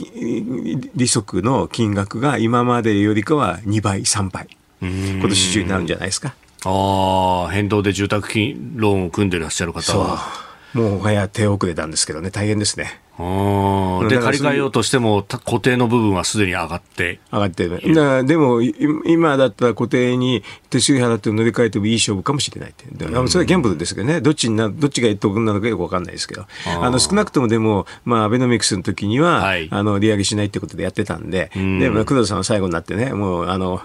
[0.94, 4.48] 利息の金額が今までよりかは2倍、3倍、
[4.80, 6.34] 今年中になるんじゃないですか？
[6.64, 10.45] あ変動で住宅金ローンを組んでいらっしゃる方は。
[10.76, 13.00] もうはや手遅れなんですけどね、大変ですね。
[13.18, 17.94] で、借り換えようとしても、固定の部分はすでに上がって上がってる。
[17.94, 22.84] だでも、今だったら固定に手数料払って乗り換えてもいい勝負かもしれないって。
[22.98, 26.44] それはギャンブルですけどね、どっちにな、どっちが得なのかよくわかんないですけど。
[26.66, 33.80] あの、少なくともでも、まあ、アベノミクスの時には、はい、あの、利上げしないってことでやってたんで、で、工藤さんは最後になってね、もう、あの、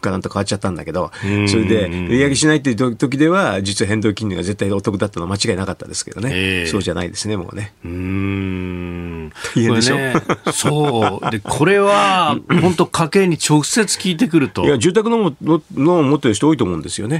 [0.00, 1.10] ガランと変わっちゃったんだけど、
[1.48, 7.72] それで、利上げしないっていう時では、実は変動金利が絶対お得だったのは間違いなかったですけどね、えー、そうじゃないですね、もうね。
[7.84, 9.32] うん。
[9.54, 10.14] 大変でしょ、ね、
[10.52, 11.30] そう。
[11.30, 14.64] で、これは本当、家計に直接効いてくると。
[14.64, 17.16] いや、住宅のの持ってる人多いと思うんですよね。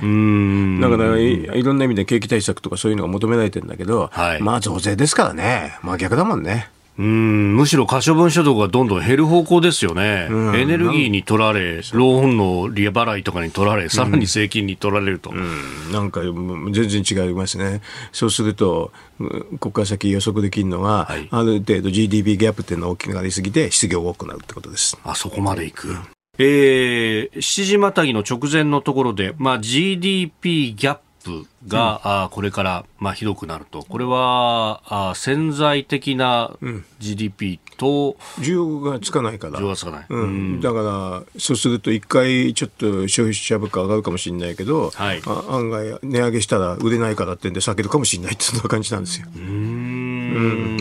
[0.81, 6.69] だからい、いろんな意味で景気対策とかそういうのが求められてるんだけど、はい、まあ増税ですからね、まあ逆だもんね。
[6.99, 15.39] うんむしろ可処分所得がどんどん減る方向ですよね、うん、エネルギーに取られ、ローンの利払いとかに取られ、さらに税金に取られると、うん。
[15.39, 17.81] うん、なんか全然違いますね、
[18.13, 24.99] そうすると、ここから先予測できるのは、はい、ある程度 GDP ギャップっていうのは大きくなりすぎて、失業が多くなるってことです。
[25.03, 25.97] あそこまでいく、
[26.39, 36.57] えー、7時またぎの直前のところで、まあ、GDP ギャッププが、うん、あこれから、まあ、ひどくなると、これはあ潜在的な
[36.99, 49.27] GDP と、需要がつかないから、需要がつかない、うん、だから、そうすると、一回ちょっと消費者物価上がるかもしれないけど、はい、あ案外、値上げしたら売れないからってんで、避けるかもしれないってそんな感じなんですよ。
[49.35, 49.82] うんうん、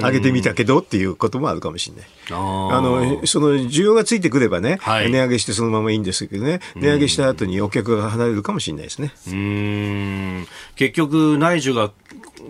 [0.01, 2.05] 上げてみたけどっていうこともあるかもしれない。
[2.29, 9.13] あのその需要がついてくればね、はい、値上げしてそのままいいんですけどね、値上げした後にお客が離れるかもしれないですね。
[9.27, 10.47] うん。
[10.75, 11.91] 結局、内需が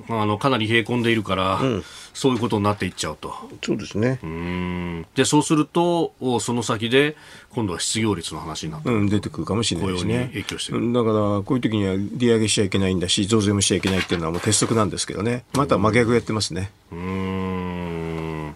[0.09, 1.83] あのかなり冷え込んでいるから、うん、
[2.13, 3.33] そういうことになっていっちゃうと。
[3.63, 4.19] そうですね。
[4.23, 7.15] うんでそうすると、その先で
[7.49, 10.27] 今度は失業率の話になって、うん、出てくるかもしれないですね。
[10.33, 16.71] 影響してだからこういう時には利上げしちゃいけないんだし、増税もしちゃいけないっていうのはもう鉄則なんですけどね、また真逆やってますね。
[16.91, 18.55] うん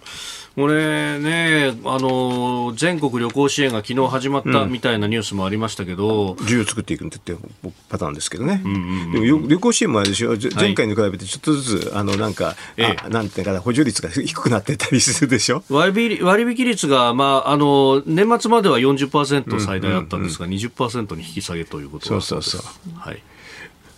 [0.56, 7.36] これね、あの、全国旅行支援が昨日始まったみたいなニュースもありましたけど、うん、需要作っていくって
[7.90, 8.62] パターンですけどね。
[8.64, 15.62] うんうんうん、でも旅行支援もあれでしょ、前回に比べてちょっとずつ、あの、なんか、ええ、なんていうかな、補助率が低くなってたりするでしょ？
[15.70, 22.62] 割引割引率が、まあ、あの、年末までは40%最大あったんですが、うんうんうん、20%に引き下げということそうそうそう。
[22.98, 23.22] はい。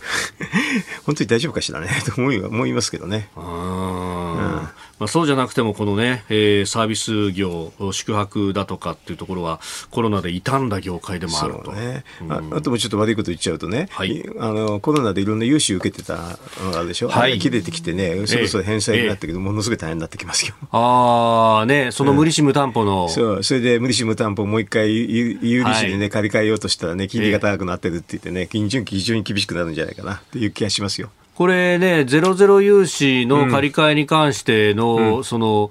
[1.04, 1.88] 本当に大丈夫かしらね。
[2.06, 3.28] と思い思いますけどね。
[3.36, 12.04] あうんまあ、そうじゃなくてもこのね、えー、サービス業宿泊だとかっていうところはコロナで傷んだ業界でもあると、ね。
[12.22, 16.16] うん、ああともちょっと悪いこと言っちゃうとね、はい、あのコロナでいろんな融資を受けてた
[16.62, 20.54] のがあるでしょ、はい、切れてきてねそろそろ返済になったけど、えー、ものすごい大変になってきますよ。
[20.72, 21.90] ああね。
[21.92, 23.42] その無利子無担保の、うん、そう。
[23.42, 31.10] それで無利子無担保もう一回有利子でね、はい、借り換えようとしたらね金利が高くなってるって言ってね金順期非常に厳しくなるんじゃないかなっていう気がしますよ。
[31.38, 35.70] これね、ゼロゼロ融資の借り換えに関しての、うん、その、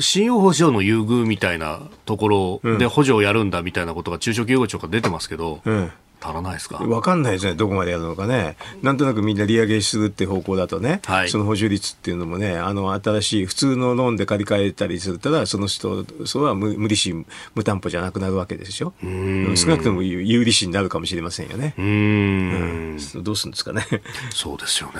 [0.00, 6.78] 信用保証の優遇みたいなところで補助をやるんだみたいなことが中小企業庁から出てますけど、うん足らないですか？
[6.78, 17.12] 分かんないですね、どこまでやるのかね、なんとなくみんな利上げするって方向だとね、はい、その補助率っていうのもね、あの新しい普通のローンで借り換えたりすると、その人そは無無利子、
[17.54, 21.74] 無担保じゃなくなるわけですよ、少なくとも有利子になるかもしれませんよね。
[21.78, 23.84] うん、どうするんですかね。
[24.30, 24.92] そうですよね、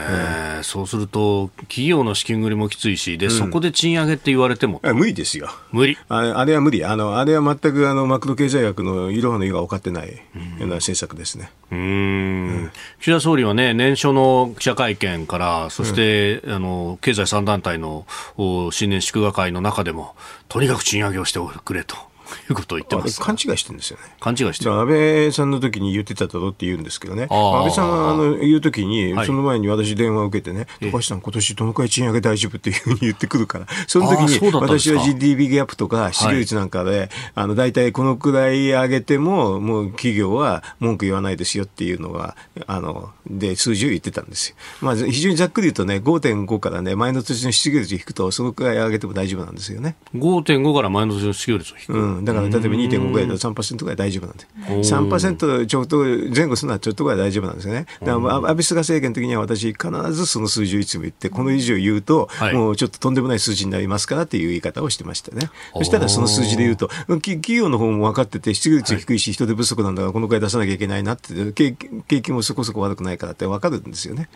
[0.59, 5.49] うん、そうすると、企業の資金繰りもきついし、で、そこで賃上げって言われても、無理ですよ。
[5.71, 5.97] 無理。
[6.09, 6.85] あれあれは無理。
[6.85, 10.15] あの、あれは全くあのマクロ経済学のいろはの意が分かってないよ
[10.61, 11.51] うな政策ですね。
[11.71, 12.71] うん、
[13.01, 18.07] 岸田総理はね、年初の記者会見から、そして、うん、あの経済3団体の
[18.71, 20.15] 新年祝賀会の中でも、
[20.49, 21.97] とにかく賃上げをしてくれと。
[22.37, 24.05] いうことを言ってます勘違いしてるんですよね。
[24.21, 24.73] 勘違いしてる。
[24.73, 27.29] 安倍さんの時に言ってただろうって言うんですけどね。
[27.31, 32.57] 安倍さんがあの言う時に、その前に私電話を受けてね、高橋さん今年どのくらい賃上げ大丈夫？
[32.57, 44.57] っていうふうに言ってくるから、その時に私は GDP ギャップとか失業率なんかで、あの大体このくらい上げても、もう企業は文句言わないですよっていうのが、あの、で数字を言ってたんですよ。
[44.81, 49.97] まあ非常にざっくり言うとね、5.5からね、前の年の失業率を引くと、そのくらい上げても大丈夫なんですよね。
[50.15, 51.93] 5.5から前の年の失業率を引く。
[51.93, 54.45] うん、だから例えば2.5ぐらいだと3%ぐらい大丈夫なんで、
[54.83, 55.97] 3%ちょっと
[56.35, 57.87] 前後するのはちょっとぐらい大丈夫なんですよね。
[58.01, 65.51] だから安倍菅政権の時には私、必ずその数字をいつも言って、この以上言うと、もうちょっととんでもない数字になりますからっていう言い方をしてましたね。
[65.75, 71.75] そしたらその数字で言うと、企業の方も分かってて、失業率低いし、人手不足なんだから、このくらい出さなきゃいけないなって、景
[72.23, 74.29] 気もそこそこ悪くないからって分かるんですよね。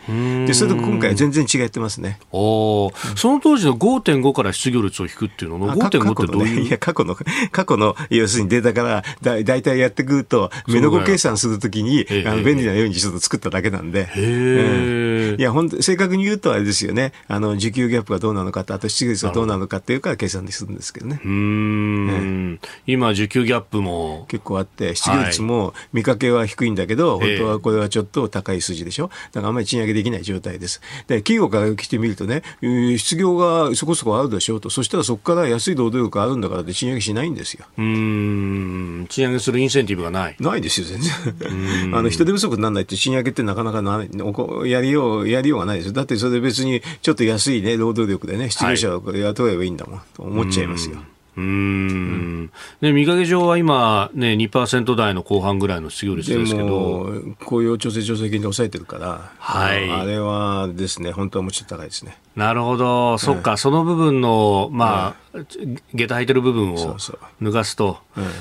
[0.45, 2.19] で、それと今回は全然違ってますね。
[2.31, 7.15] おその当時の5.5から失業率を引くっていうのの5.5ってどういう、ね、いや過去の
[7.51, 17.11] 過去の要するにデータからだ大体やってくると目の子計算するときにあの便利なようにちょっと作っただけなんで、うん、いや本当正確に言うとあれですよね。
[17.27, 21.19] あの需給ギャップがどうなのかとあと失業率がどうなのかっていうから計算にするんですけどね。
[21.23, 24.25] うん、今需給ギャップも。
[24.27, 29.09] 結構あって失業率も見かけは低いんだけど、本当はこれはちょっと高い数字でしょ？
[29.31, 30.81] だからあんまり賃上げできない状態です。
[31.07, 32.43] で企業から来てみるとね
[32.97, 34.55] 失業がそこそこあるでしょ？
[34.55, 34.69] うと。
[34.69, 37.56] そしたらそこから安い労働力があるんだからって賃上げしないんですよ。
[37.77, 41.95] うん賃上げするインセンティブがないないですよ、全然。
[41.95, 44.05] あの人手不足にならないって賃上げってなかなかな
[44.65, 45.93] やりよう、やりようがないですよ。
[45.93, 50.97] だってそれ別にちょっと安いね、労働力でね、失業者を雇えばいいんだもん、と思っちゃいますよ。
[51.37, 52.45] うん、
[52.81, 57.11] ね、見かけ上は今、ね、2%台の後半ぐらいの失業率ですけど。
[57.45, 62.17] 雇用調整助成金で抑えてるから、はい、あれはですね本当はもうちょっと高いですね。
[62.35, 65.39] なるほど、そっか、その部分の、まあ、
[65.93, 66.97] 下駄履いてる部分を
[67.41, 67.99] 抜かすと、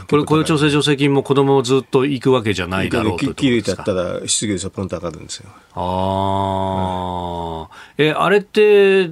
[0.09, 3.25] これ、雇用調整助成金も子供もずっと行くわけじゃないだろうと。
[3.25, 3.85] いうことですか。
[3.85, 5.51] だったら失業率はポンと上がるんですよ。
[5.75, 9.11] ああ、え、あれって、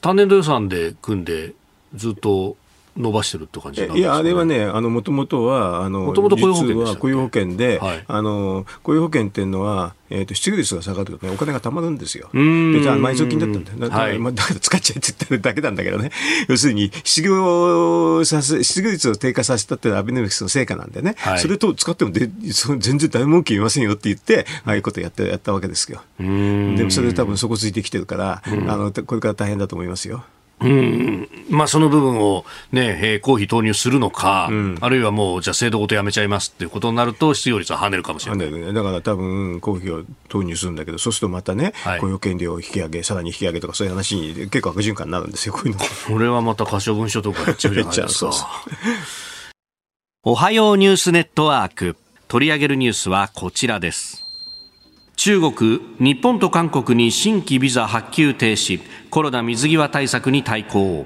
[0.00, 1.54] 単年度予算で組んで、
[1.94, 2.56] ずっと
[3.00, 12.28] 伸ばしてるって感じなんですか、ね、いや、あれはね、あの、もともとは、あの、もともと雇用保険は雇用保険で、はい、あの、雇用保険っていうのは、えーと、失業率が下がるとね、お金が貯まるんですよ。
[12.32, 13.78] で、じゃあ埋蔵金だったんだよ。
[13.78, 16.10] だから、はい、まあ、だから使っちゃえって言ってるだけなんだけどね。
[16.48, 21.14] 要するに、失業させ、失業率を低下させたっていうのはアベノミクスの成果なんでね。
[21.18, 26.02] はい、それと使ってもでそ全然大文句言いませんよって言って、ああいうことやってやったわけですよ。
[26.18, 30.24] でもそれで多分底ついてきてるから、あの、これから大変だと思いますよ。
[30.60, 45.80] うんまあ、その部分を、ねえー、公費投入するのか、うん、あるいはもう、じゃあ制度ごとやめちゃいますっていうことになると、失業率は跳ねるかもしれない、ね、だから多分、公費を投入するんだけど、そうするとまたね、はい、雇用権料を引き上げ、さらに引き上げとか、そういう話に結構悪循環になるんですよ、こういうの。
[45.80, 48.30] これはまた可処分所とかやっちゃうじゃないですか。
[50.22, 51.96] おはようニュースネットワーク。
[52.28, 54.29] 取り上げるニュースはこちらです。
[55.22, 61.04] 中国、日本と韓国に新規ビザ発給停止、コロナ水際対策に対抗。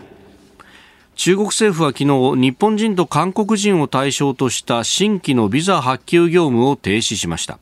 [1.17, 7.59] 中国政府は昨日、日本人と韓国人を対象とした新規のビザ発給業務を停止しました。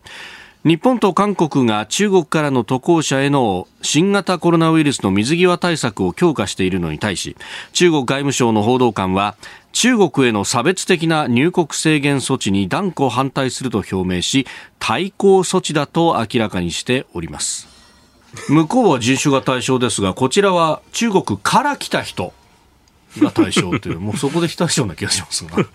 [0.64, 7.36] 日本と韓国が中国からの渡航者への新型コロナウイルスの水際対策を強化しているのに対し
[7.72, 9.34] 中国外務省の報道官は
[9.72, 14.46] 中国への差別的な入国制限措置に断固反対すると表明し
[14.78, 17.68] 対抗措置だと明らかにしております。
[18.48, 22.32] 向こうは人種が対象ですがこちらは中国から来た人
[23.18, 25.66] が対象という もうそこで非対称な気がしますが。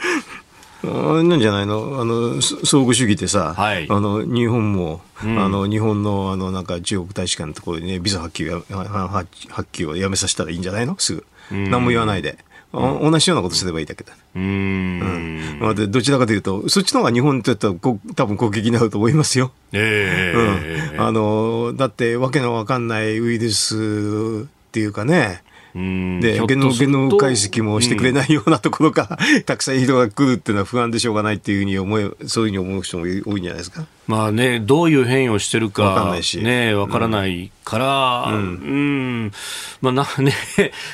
[0.84, 2.00] あなんじゃないの？
[2.00, 10.96] あの相互主義ってさ、はい、あの日本も、うん、あの日本のあのなんか中国大使館のところにねビザ発給や発給をやめさせたらいいんじゃないの？
[11.00, 12.38] すぐ、何も言わないで。
[12.74, 14.14] 同じようなことすればいいだけだ。
[14.36, 15.60] うん。
[15.62, 19.52] うん、でどちらかというと、そっちの方が日本って言ったらこ多分攻撃になると思いますよ。
[19.72, 21.02] ええー、うん。
[21.02, 25.44] あの、だって、わけのわかんないウイルスっていうかね、
[25.74, 33.86] でゲノゲノム解析もしてくれないようなところから、うん、たくさん人が来るっていうのは不安でしょうがないっていうふうに思いそういうふうに思う人も多いんじゃないですか。
[34.08, 36.38] まあね、どういう変異をしてるか、わかんないし。
[36.40, 38.44] ね、わからないから、うん、う
[39.26, 39.32] ん、
[39.82, 40.34] まあな、ね、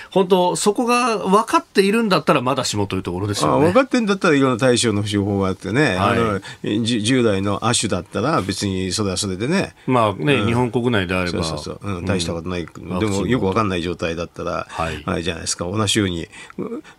[0.09, 3.65] 本当そこが分かっているんだったらまだしもというところですよね。
[3.65, 6.41] 分かってんだったらいろんな対処の手法があってね、はい、あ
[6.73, 9.75] の、従来の亜種だったら別にそれはそれでね。
[9.85, 11.43] まあね、うん、日本国内であれば。
[11.43, 12.65] そうそうそう、うん、大したことない。
[12.65, 16.27] でもよく分かんない状態だったら、はい、あれじゃないですか、同じように。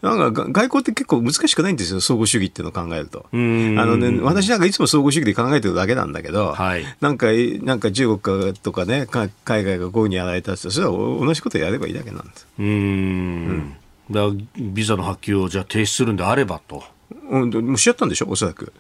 [0.03, 3.27] なんか外交って結構難しくないんですよ、相互主義っていうのを考えると。
[3.33, 7.29] あのね、私なんかいつも相互主義で考えてるだけなんだけど、はい、なんか、
[7.63, 12.47] なんか中国とかね、海外がこういうふうにやられたって、それは同じことやればいいだけなんです。
[12.59, 13.77] うんうん
[14.11, 14.21] だ
[14.57, 16.85] ビザの発給をじゃあ停止するんであればと。
[17.31, 18.73] うん、もうしちゃったんでしょ、おそらく。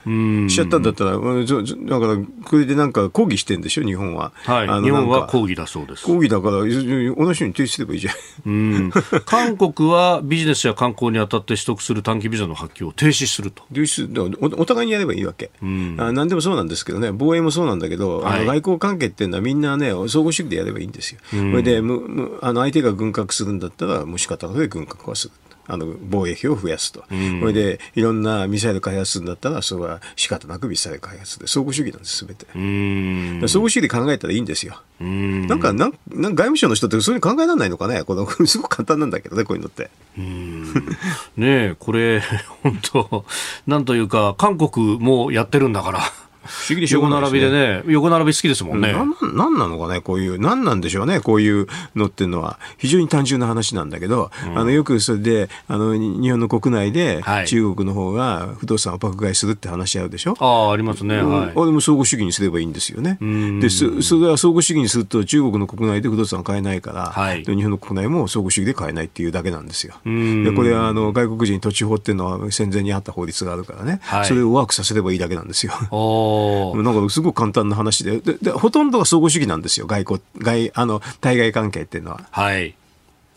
[0.48, 4.32] しちゃったんだったら、だから、これでなんか抗議してんでしょ、日本は。
[4.44, 6.04] はい、日本は抗議だそうです。
[6.04, 8.14] 抗議だから、同じように停止すればいいじゃん。
[8.46, 8.92] うん、
[9.24, 13.62] 韓国はビジネスや観光にあたって取得する短期ビザの発給を停止すると。
[13.72, 16.12] 停止おお互いにやればいいわけ、うん、あ。
[16.12, 21.20] 何でもそうなんですけどね、防衛もそうなんだけど、はい、あの外交関係っていうのはみんなね、相互主義でやればいいんですよ。
[21.30, 25.32] それでむむあの相手が軍拡するんだったら、もう仕方なくで軍拡はする。
[25.66, 32.46] あの防衛費を増やすと、うん、それでいろんなミサイル開発するんだったら、それは仕方なくミサイル開発で、相互主義なんです、すべて。
[32.52, 32.60] 相
[33.38, 34.80] 互主義で考えたらいいんですよ。
[35.02, 39.90] んなんかなん、なん外務省の人ってそういう考えられないのかね、この すごく簡単なんだけどね、こういうのって。
[41.36, 42.22] ねこれ、
[42.62, 43.24] 本当、
[43.66, 46.00] なんというか、韓国もやってるんだから。
[46.44, 48.92] 不思議でしょうがない、ね、横並びでね、横並び好きですもんね。
[48.92, 60.34] なんなのかね、こういう、なんなんでしょうね、こういうのっていうのは、非常に単純な話なんだけど、うん、あのよくそれであの、日本の国内で中国の方が不動産を爆買いするって話し合うでしょ？
[60.38, 61.16] ああ、ありますね。
[61.22, 63.18] はい、あでも相互主義にすればいいんですよね。
[63.60, 69.94] でそ、それは相互主義にすると、中国の国内で不動産を買えないから、はい、日本の国内も相互主義で買えないっていうだけなんですよ。
[70.04, 75.72] でこれはあの外国人土地法っていうのは戦前にあった法律があるからね、はい、それをワークさせればいいだけなんですよ。
[76.82, 82.26] なんかすごく簡単な話ででで、ほとんどが相互主義なんですよ、外交、外、あの、対外関係っていうのは。
[82.30, 82.74] はい。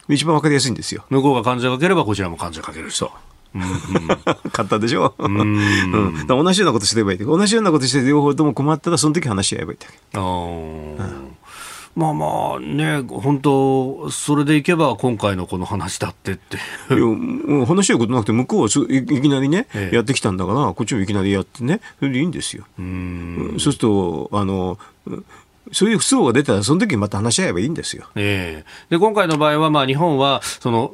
[0.10, 1.06] 一番わかりやすいんですよ。
[1.10, 2.92] 向こうが関税かければ、こちらも関税かける。
[2.92, 3.10] そう。
[3.56, 3.72] うんうん、
[4.52, 5.44] 簡単でしょ、うん、う
[6.24, 11.37] ん、同じようなことすればいい同じようなことして両方とも困ったらその時話し合えばいいだけあ、うん
[11.98, 16.58] まあまあね、本当、それでいけば今回のこの話だってって
[16.94, 22.66] いう話し合うことなくて、向こうはいきなりね、ええ、やってきたんだから、こっちもいきなりやってね、それでいいんですよ。
[22.78, 24.78] うんそうすると、あの、
[25.72, 28.06] そういう不都合が出たら、その時にまた話し合えばいいんですよ。
[28.16, 30.92] ええで今回の場合は、まあ、日本はその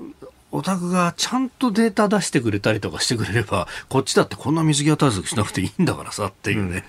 [0.53, 6.77] お宅がちゃんとデータ出してくれたりとかしてくれれば、こっちだってこんな水際対策しなくていいんだからさっていうね。
[6.77, 6.83] うん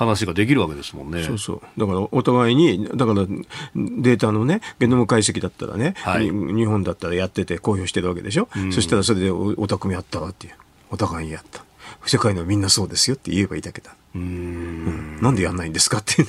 [0.00, 1.22] 話ができるわけですもんね。
[1.22, 1.62] そうそう。
[1.76, 3.26] だからお互いにだから
[3.74, 10.54] データのねゲノム解析だったらね、はい、日本だったらやってて公表してるわけでしょ、うん、そしたらそれでおお宅もやったわっていう。
[10.90, 11.62] お互いにやった。
[12.06, 13.94] 世界のみんなそうですよって言えばいいだけだ。
[14.14, 16.24] うん、なんでやんないんですかって、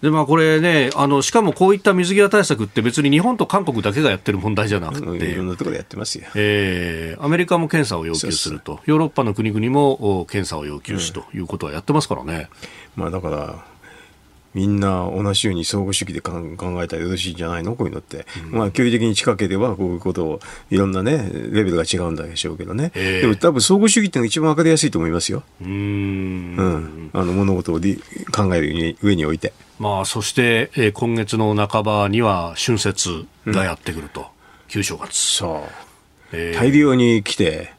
[0.00, 12.48] でまあ、これねあの、しかもこういった水際対策って別に日本と韓国だけがやってる問題じゃなくて、いろんなところでやってますよ、えー、アメリカも検査を要求すると、ヨーロッパの国々も検査を要求しということはやってますからね。
[12.96, 13.71] まあ、だから
[14.54, 16.40] みんな同じように相互主義で考
[16.82, 17.74] えたらよろしいんじゃないの？
[17.74, 20.40] こういうのって、うん、まあ距離的に近ければこういうことを
[20.70, 25.42] いろんなねレベルが違うんでしょうけどね、えー、でも多分相互主義っていうのが一番わかりやすいと思いますよ。
[25.60, 29.52] うん、あの物事を考える上において。
[29.78, 34.26] まあ、そして、えー、今月の半ばには春節がやってくると、うん、
[34.68, 35.16] 旧正月。
[35.16, 35.66] そ
[36.32, 37.72] う、えー、大量に来て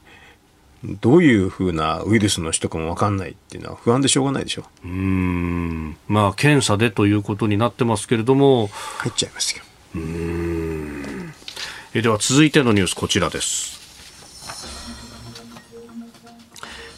[0.84, 5.96] どういうふうなウイルスの人かも分かんないっていうのは不安でしょうがないでしょうん。
[6.08, 8.68] まあ検査でということになってますけれども。
[9.00, 9.64] 入っちゃいますよ。
[9.96, 11.34] うん。
[11.94, 13.82] えでは続いてのニュースこちらです。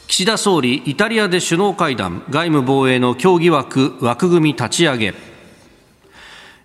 [0.08, 5.14] 岸田総理イタリアで首脳会談外務防衛の協議枠枠組み立ち上げ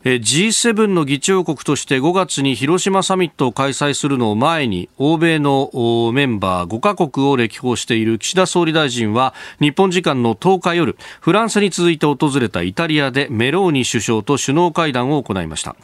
[0.03, 5.71] G7 の議長国として5月に広島サミットを開催するのを前に欧米の
[6.15, 15.77] メンバー5カ国を歴訪している岸田総理大臣は日本時間の10日夜フランスに続いて訪れたイタリアでメローニ首相と首脳会談を行いました。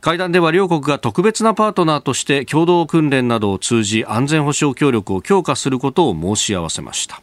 [0.00, 7.20] 会談では両国が特別なパートナーとして共同訓練などを通じ安全保障協力を強化することを申し合わせました。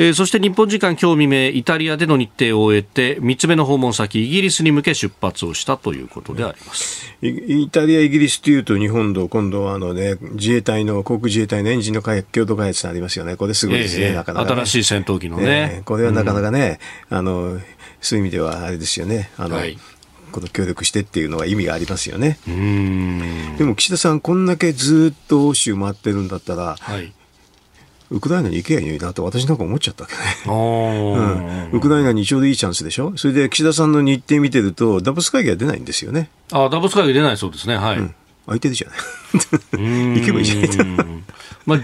[0.00, 7.04] えー、そして日本時間今日未明イタリアでの日程を終えて3つ目の訪問先イギリスに向け出発をしたということであります。
[7.20, 16.78] イタリア、イギリスというと日本と今度はあの、ね、自衛隊の航空自衛隊のエンジンの共同開発ありますよね、これすごいですね、えー、なかなか、ね、新しい戦闘機のね、えー、これはなかなかね、
[17.10, 17.60] うん、あの
[18.00, 19.30] そういう意味ではあれですよね。
[19.36, 19.76] あの、はい。
[20.32, 22.38] この協力してっていうのは意味がありますよね。
[22.46, 27.12] でも岸田さん、こんだけずっと欧州回ってるんだったら、はい、
[28.10, 30.98] ウクライナに行けばいいなと私なんか思っちゃったけどね、
[31.70, 33.12] うん、ウクライナにちょうどいいチャンスでしょ？
[33.16, 36.28] それで岸田さんの日程見てるとダボス会議は出ないんですよね。
[36.52, 37.76] あダボス会議出ないそうですね。
[37.76, 38.14] はい、うん、
[38.46, 40.18] 空いてるじゃない。
[40.18, 41.06] 行けばいいじゃない
[41.66, 41.80] まあ、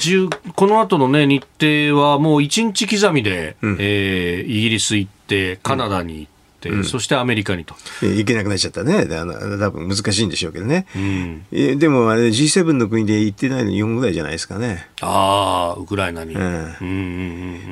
[0.54, 6.35] この後のね日程はもう1日刻みで、うん、えー、イギリス行ってカナダに行って、
[6.70, 7.74] うん、そしてアメリカにと。
[8.02, 9.06] 行けなくなっちゃったね。
[9.10, 10.86] あの多分難しいんでしょうけどね。
[10.94, 14.88] うん、でもあれ G7 の国で行ってないの日本ぐらいじゃないですかね。
[15.00, 16.34] ああ、ウクライナに。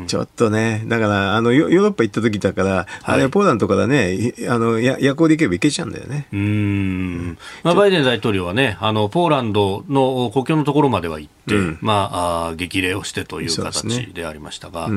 [0.06, 6.26] ちょっとね、だからあのヨーロッパ行った時だから、はい、あれポーランドからね、あのや夜行で行けば行けちゃうんだよね。
[6.32, 7.38] うん。
[7.62, 14.90] まあ、バイデン大統領はね、あのポーランドの国境のところまでは行って、うん、まああ激励をしてという形でありましたが。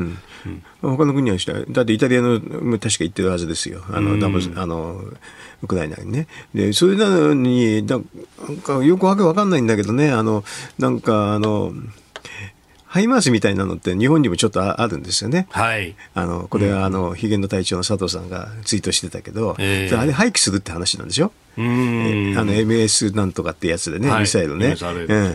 [0.81, 1.37] 他の国は
[1.69, 3.81] だってイタリアの確か行ってるはずですよ。
[3.91, 5.01] あの、ダムあの
[5.63, 6.27] ウクライナにね。
[6.53, 8.03] で、それなのに、なん
[8.63, 10.43] かよくわけわかんないんだけどね、あの、
[10.77, 11.73] なんか、あの、
[12.97, 15.45] ハイマースみたいなのって日本にもちょっとあるんですよね。
[15.51, 15.95] はい。
[16.15, 22.35] あの、これはあの、ヒゲの隊長の佐藤さんがツイートしてたけど、えー、あれ廃棄するって話なんでしょうん。
[22.35, 24.75] あの MS なんとかってやつでね、はい、ミサイルね、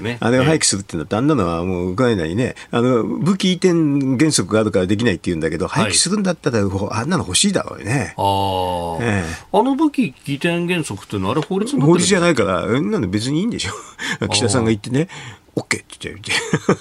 [0.00, 0.18] ね。
[0.18, 8.14] あれを廃棄するっていうのは、あんなのはもうウクライナにね、あの武器移転原則があるからできないって言うんだけど、廃棄するんだったら、あんなの欲しいだろうね。
[8.16, 13.72] あ,、ええ、あの武器移転原則っていうのは、あれ法律法律じゃないから、なんで別にいいんでしょ。
[14.28, 15.06] 岸田さんが言ってね、
[15.56, 16.32] OK って言って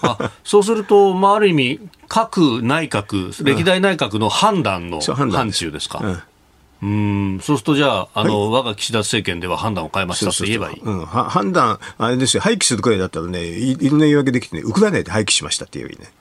[0.02, 6.00] あそうすると、まあ、ある意味、各内閣、歴代内閣の判断の範疇ですか。
[6.02, 6.22] うん
[6.84, 10.80] うんそうするとじゃあ、あの、はい、我が岸田政権では判断を変えましたと言えばいい。
[10.80, 16.12] うん、判断、あれですよ、廃棄するくらいだったらね、いいろんな言い訳できてね、ウクライナで廃棄しましたって言えばいいね。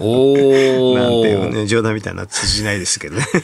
[0.00, 3.26] お なんていうね、冗談みたいな通じないですけどね。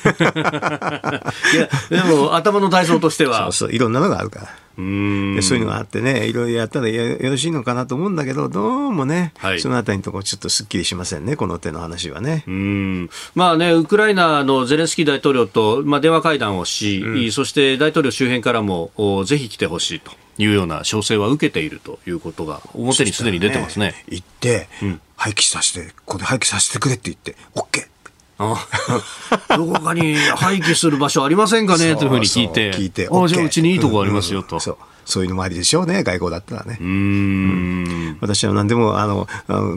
[1.90, 3.42] いや、でも頭の体操としては。
[3.44, 4.48] そうそう、いろんなのがあるから。
[4.78, 12.44] うんそういうのがあってね、いろいろやったらよろしいのかなと思うんだけど、どうもね、はい、そのあたりのところ、ちょっとすっきりしませんね、この手の話はね。
[12.46, 18.90] うんまあね、ウクライナのゼレンスキー大統領と、まあ、電話会談をし、うん、そして大統領周辺からも、
[19.26, 20.12] ぜひ来てほしいと。
[20.38, 23.88] いうような要請は受けているということが表にすでに出てますね。
[23.88, 27.91] ね行って、うん、廃棄させて、ここで廃棄させてくれって言って、OK!
[29.56, 31.96] どこかに廃棄する場所ありませんかね？
[31.96, 34.58] というふうに聞いて、聞いてあじゃあうちにいいとこありますよと。
[34.60, 36.78] そうそういうのもありでしょうね、外交だったらね。
[36.80, 39.26] うん,、私は何でもあの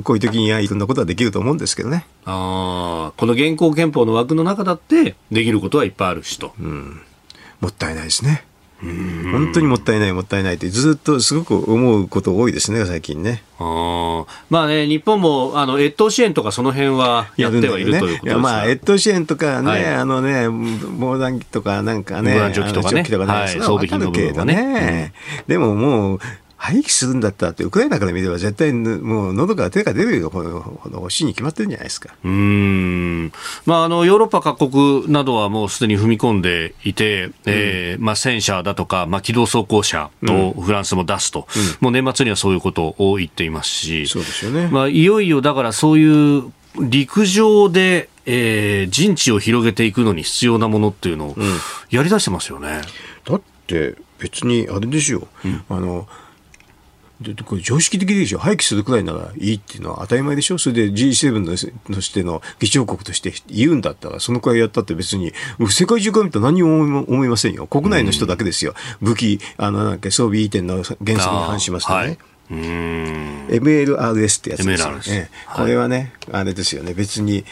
[0.04, 2.06] こういう時にはいろんなことはできると思うんですけどね。
[2.26, 6.54] あこの現行憲法の枠の中だってできることはいっぱいあるしと。
[6.60, 7.02] うん、
[7.60, 8.46] もったいないですね。
[8.82, 13.42] 本当にもったいないもったいないってずっとすごく思うこと多いですね最近ね。
[13.58, 20.48] あまあね日本もあの越冬支援とかその辺はやってはいる、ね、ということですまあ越冬支援とかね、はい、あのね
[21.00, 26.20] 防弾機とかなんかね防弾チョッキとかね、ねはい、装備品の部分はね、うん、でももう
[26.58, 30.30] 廃棄するんだったってウクライナから見れば絶対もう喉から手が出るよ。
[30.30, 32.16] この欲しいに決まってるんじゃないですか。
[32.24, 33.32] うん。
[33.66, 41.48] まああのヨーロッパ各国などはもうすでに踏み込んでいて、うん、えー、まあ戦車だとかまあ機動装甲車をフランスも出すと、
[41.82, 44.08] うん、もう年末にはそういうことを言っていますし。
[44.08, 44.70] そうですよね。
[44.72, 51.36] まあいよいよだからそういう陸上でえー、陣地を広げていくのに必要なものっていうのを
[51.92, 52.82] やりだしてますよね。
[53.24, 56.08] だって別にあれですよ、うん、あので
[57.46, 58.40] これ常識的でしょ。
[58.40, 60.58] 廃棄するくらいならいいっていうのは当たり前でしょ。
[60.58, 61.56] それで G7 の
[61.96, 65.32] としての議長国として言うんだったらそのくらいやったって別に
[65.70, 67.68] 世界中から見たら何も思いませんよ。
[67.68, 72.18] 国内の人だけですよ、武器あのなんか装備移転の原則に反しますとね。
[72.50, 76.94] MLRS ってやつですよね、これはね、あれですよね。
[76.94, 77.46] 別に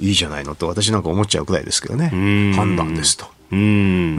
[0.00, 2.08] いいじゃないのと私なんか思っちゃうくらいですけどね。
[2.54, 3.26] 判断ですと。
[3.52, 4.16] うん、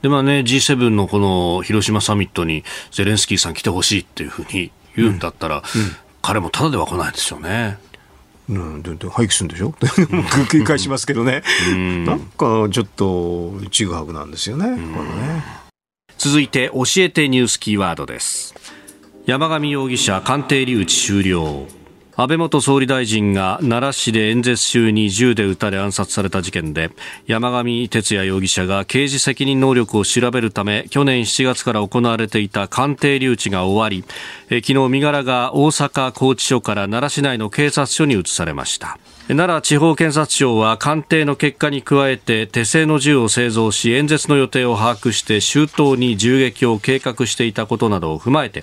[0.00, 2.62] でまあね G7 のこの広島サミットに
[2.92, 5.62] ゼレンスキーさん来てほしいっていうふうに言うんだったら、うん、
[6.22, 7.78] 彼もただでは来ないですよね。
[8.48, 9.72] うん、でで廃棄するんでしょ？
[10.48, 15.42] 繰り返しますけどね、うん、なんかちょっとちぐはぐなんですよね,、これね。
[16.16, 18.54] 続いて教えてニュースキーワードです。
[19.26, 21.66] 山上容疑者鑑定留置終了
[22.18, 26.90] 安倍元総理大臣が奈良市で演説中に銃で撃たれ暗殺された事件で
[27.26, 34.02] 山上徹也容疑者が刑事責任能力を調べるため去年7月から行われていた鑑定留置が終わり
[34.62, 38.98] 昨日身柄が大阪拘置所から奈良市内の警察署に移されました。
[39.28, 48.62] 奈良地方検察庁は鑑定の結果に加えて手製の銃を製造し演説の予定を把握して周到に銃撃を計画していたことなどを踏まえて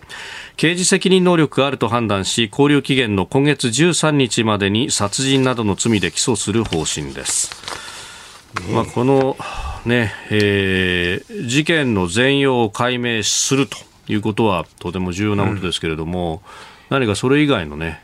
[0.56, 7.52] 刑事責任能力があると判断し勾留期限の今月13日までに殺人などの罪で起訴する方針です。
[8.72, 9.36] まあ、この、
[9.86, 16.44] ねえー、事件の全容を解明するということはとても重要なことですけれども、
[16.92, 18.03] うん、何かそれ以外のね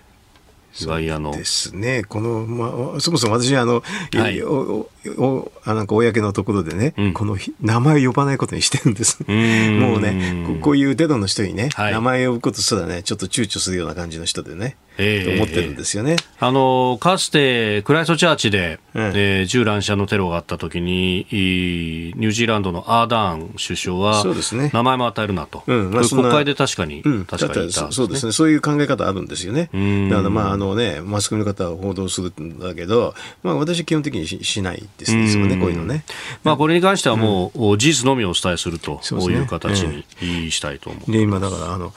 [0.73, 1.31] 外野の。
[1.31, 2.03] ですね。
[2.03, 9.23] この、まあ、そもそも私、あの、はい、おおあなんか公のところでね、うん、この名前を呼ばないことにしてるんです。
[9.27, 14.75] うもうねこ、こういうデドの人にね、はい、名前を呼ぶことすらね、ちょっと躊躇するような感じの人でね。
[15.01, 16.17] えー、思ってるんですよね。
[16.39, 29.69] あのかつてクライストチャーチで、うん、えー、銃乱射のテロがあったときにニュージーランドのアーダーン首相はそうです、ね、名前も与えるなと、うんまあ、国会で確かに、うん、確かに、ね、そうですねそういう考え方あるんですよね。
[30.09, 36.03] だからまああのねマスコミの方は報道するんだけど、まあ、私基本的にししないですねこういうのね。
[36.43, 38.99] まあこれに関してはもう、事実のみをお伝えすると
[39.29, 41.11] いう形にしたいと思う。
[41.11, 41.93] で今だからあの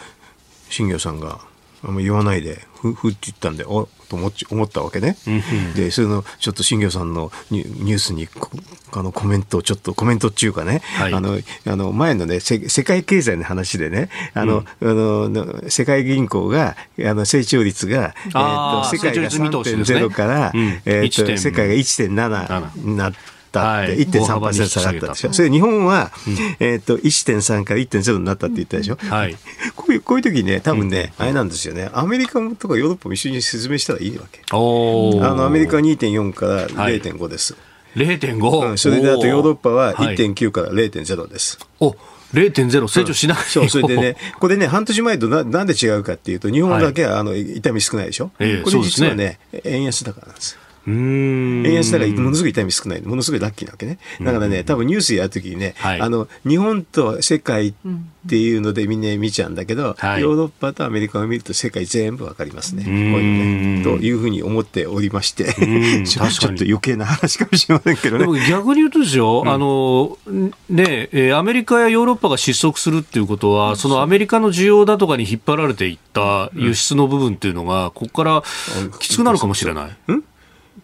[0.70, 1.40] 新業さんが
[1.84, 5.16] あんま言わないでふふって言ったんでおと思思ったわけね、
[5.74, 8.28] でそれのちょっと新業さんのニュースに
[8.92, 16.76] あのコメントちょっとコメントっていうかね、はい、あのあの前のね世界経済の話でねあの、うん、あの世界銀行が
[17.06, 23.31] あの成長率が、えー、と世界が3.0から、ねえー、と世界が1.7になって。
[23.52, 25.32] ったって、1.3%下がったでしょ。
[25.32, 26.10] それ日本は、
[26.58, 28.96] えっと、1.3から1.0になったって言ったでしょ。
[28.96, 29.36] はい。
[29.76, 31.90] こういう、こういう時ね、多分ね、あれなんですよね。
[31.92, 34.40] アメリカとかヨーロッパも一緒に説明したらいいわけ。
[34.52, 37.56] おあの、アメリカは2.4から0.5です。
[37.94, 41.58] 0.5、うん、それであとヨーロッパは1.9から0.0です。
[41.78, 41.94] お
[42.32, 50.61] 0.0成長しない、そう、それでね、 これね、半年前とななんで違うかっていうと、日本だけは、あの痛み少ないでしょ、えー、これ実はね、ね円安だからなんですよ。
[50.86, 53.98] 円安だからものすごい痛み少ない、ものすごいラッキーなわけね。
[54.20, 57.74] だからね、多分ニュースやるときにね、はい、あの、日本と世界っ
[58.28, 62.84] ていうのでみんな見ちゃうんだけど、はい、ヨーロッパとアメリカを見ると世界全部わかりますね。
[62.84, 63.84] こういうね。
[63.84, 65.44] というふうに思っておりまして。
[66.04, 68.24] ちょっと余計な話かもしれませんけどね。
[68.24, 70.18] でも逆に言うとですよ、うん、あの、
[70.70, 78.42] ね、アメリカやヨーロッパが失速するっていうことは、そのアメリカの需要だとかに引っ張られていった輸出の部分っていうのが、ここから
[78.98, 79.96] きつくなるかもしれない。
[80.08, 80.24] うん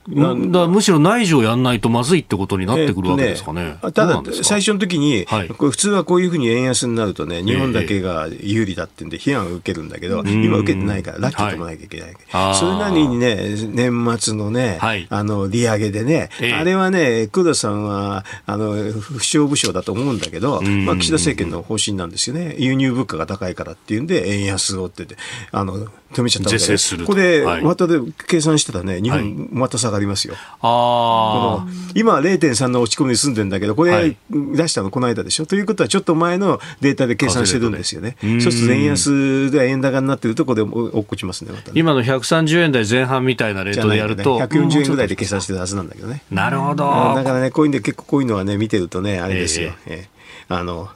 [0.08, 3.78] だむしろ内需をやんないとまずいってことになってくるわけですかね。
[3.82, 12.16] えー、ただ、最初の時に、はい、普通はこういうふうに円安になるとね、日本だけが有利だってんで批判を受けるんだけど、えー、今受けてないから、ラッキーともなきゃいけない。
[12.28, 13.36] はい、それなりにね、
[13.68, 22.56] 年末のね、はい、あの、利上げでね、えー、あれはね、黒田さんは、あの、不祥不祥だと思うんだけど、まあ、岸田政権の方針なんですよね。
[22.58, 25.16] 輸入物価が高いからっていうんで、円安をってて、
[25.52, 27.62] あの、止めちゃったわけ是正するここで、はい。
[27.62, 29.20] またで計算してたらね、日はい。
[29.20, 30.34] 本また下がりますよ。
[30.60, 34.16] あこの今は0.3の落ち込みに住んでるんだけど、これ、はい。
[34.30, 35.46] 出したのこの間でしょ？
[35.46, 38.16] ということは、ちょっと前のデータで計算してるんですよね。
[38.40, 41.72] そうすると、円安で円高になってると、これで落っこちますね、また。
[41.72, 41.72] ね。
[41.78, 44.44] 今の130円台前半みたいなレートでやると、ね。
[44.44, 46.22] 140円ぐらいで計算してるはずなんだけどね。
[46.30, 46.84] なるほど。
[47.14, 49.72] だからね、こういうんで結構こういうのはね、見てるとね、あれですよ。
[49.86, 50.08] ええ。
[50.48, 50.88] あの、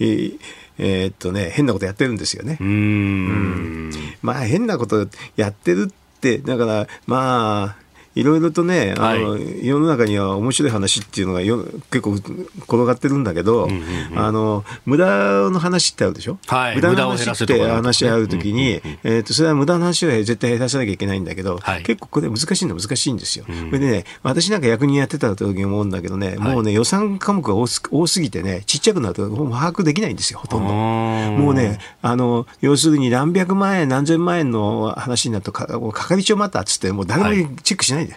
[0.00, 0.38] えー
[0.78, 2.64] えーっとね、変なことやってるんですよねう。
[2.64, 3.90] ーん。
[4.22, 7.87] まあ変なことやってるって、だからまあ、
[8.18, 13.68] いろいろとね、あのは世の中には面白い話っていうのがよ結構転がってるんだけど、
[14.16, 15.06] あの無駄
[15.50, 23.44] の話ってあるでしょ、はい無駄の話ってせとかなんとかね話あるときに、えー、とそれは無駄の話は絶対減らさなきゃいけないんだけど、はい結構これ難しいのは難しいんですよ。
[23.46, 30.72] それでね、私なんか役人やってた時に思うんだけどね、もうね予算科目が多す多すぎてね、ちっちゃくなるともう把握できないんですよ、ほとんど。
[30.72, 38.07] もうね、あの、要するに何百万円、何千万円の話になると、か係長またっつって、もう誰もチェックしない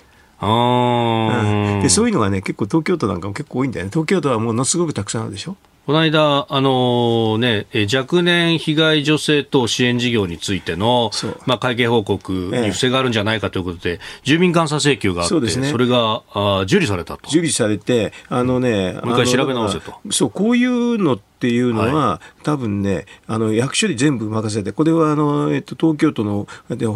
[0.41, 0.47] で。
[0.47, 3.91] あーでそういうのがね、結構東京都なんかも結構多いんだよね。
[3.91, 5.55] 東京都はものすごくたくさんあるでしょ？
[5.87, 17.21] この間、あのね、え若年被害女性等支援事業についてのそう、まあ、会計報告に不正があるんじゃないかということで、住民監査請求があって、そ,、ねれがあ受理されたと。
[17.29, 26.87] 受理されて、あのね、もう一回調べ直せとそう、こういうのっていうのは、多分ね、あの役所に全部任せて、これはあの、えっと、東京都の、で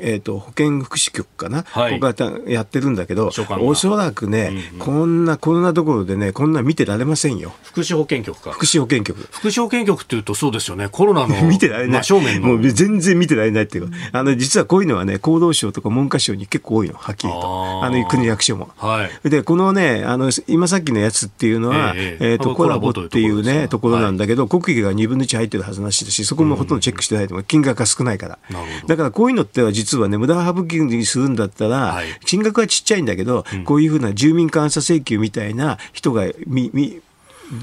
[0.00, 3.30] えっと、保健福祉局かな、はいここがたやってるんだけど
[3.60, 7.52] おそらくね、こんな、こんなところでね、こんな見てられませんよ。
[7.62, 8.52] 福祉保健局か。
[8.52, 9.20] 福祉保健局。
[9.30, 10.88] 福祉保健局っていうとそうですよね。
[10.88, 12.04] コロナの 見てられない。
[12.04, 12.48] 真正面の。
[12.48, 17.84] もう全然見てられないっていうか、あの、実はこういうのはね、厚労省とか文科省に結構多いの、はっきりと。
[17.84, 18.70] あの、国役所も。
[18.76, 19.28] はい。
[19.28, 27.44] で、このね、あの、今さっきのやつっていうのは、えええっ、と、あコラボっていうね、ところなんだけど、は国費が2分の1入ってるはずなしだし、そこもほとんどチェックしてないと思う。
[27.44, 28.38] 金額が少ないから。
[28.86, 32.06] だからこういうのっては実はね、無駄省きにするんだったら、はい。
[32.24, 37.00] 金額はちっちゃいんだけど、こういうふうな住民監査請求みたいな人が、み、み、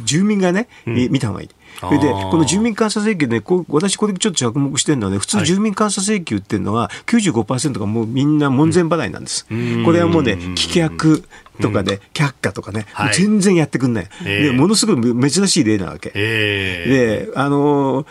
[0.06, 1.50] 住民がね、み見た方がいい。
[1.80, 9.46] それで、この住民監査請求ね、こう私これちょっと着目してるのはね、普通住民監査請求っていうのは95%がもうみんな門前払いなんです。
[9.84, 11.24] これはもうね、棄却
[11.62, 14.10] とかで、却下とかね、はい全然やってくんない。
[14.26, 16.12] ええで、ものすごい珍しい例なわけ。
[16.16, 18.08] ええで、あのー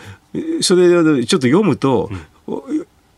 [0.61, 2.09] それをちょっと読むと、
[2.45, 2.63] お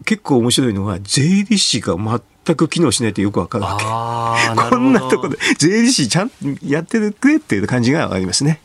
[0.05, 2.21] 結構面白いのが、税理士が全
[2.55, 3.83] く機能しないとよくわかるわけ。
[4.69, 8.61] こんなとこで、税理士ちゃんとやってくれっていう感じがありますね。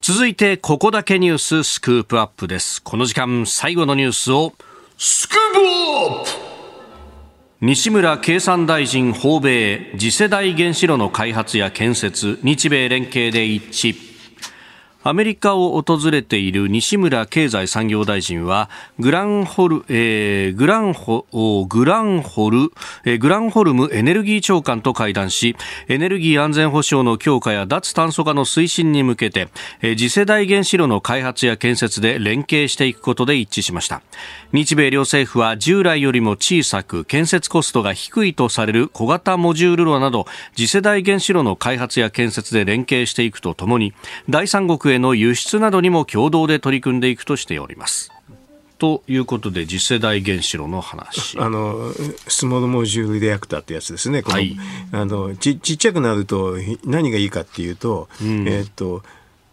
[0.00, 2.82] 続いて、ここだけニューススクープアップです。
[2.82, 4.54] この時間、最後のニュースを、
[4.96, 6.48] スクープアップ
[7.60, 14.07] 西村経産大臣訪米、次世代原子炉の開発や建設、日米連携で一致。
[15.04, 18.68] アメリカを訪れている西村経済産業大臣は
[18.98, 21.24] グランホル、えーグランホ
[21.68, 22.72] グランホル、
[23.04, 25.54] えーグランホルムエネルギー長官と会談し
[25.86, 29.48] エネルギー安全保障の強化や脱炭素化の推進に向けて、
[29.82, 34.02] えー次世代原子炉の開発や建設で連携していくことで一致しました。
[34.52, 40.26] 日米両政府は従来よりも小さく建設コストが低いとされる小型モジュール炉など
[40.56, 43.92] 次世代原子炉の開発や建設で連携していくとともに
[44.28, 48.12] 第三国への輸出などにも共同で取り組んでいくとしております。
[48.78, 51.36] ということで次世代原子炉の話。
[51.38, 51.92] あの
[52.28, 54.56] スモールモジュールレアクターってやつですね、このはい
[54.92, 59.02] あのちちっちゃくなるとひ何がいいかっていうと、えーっと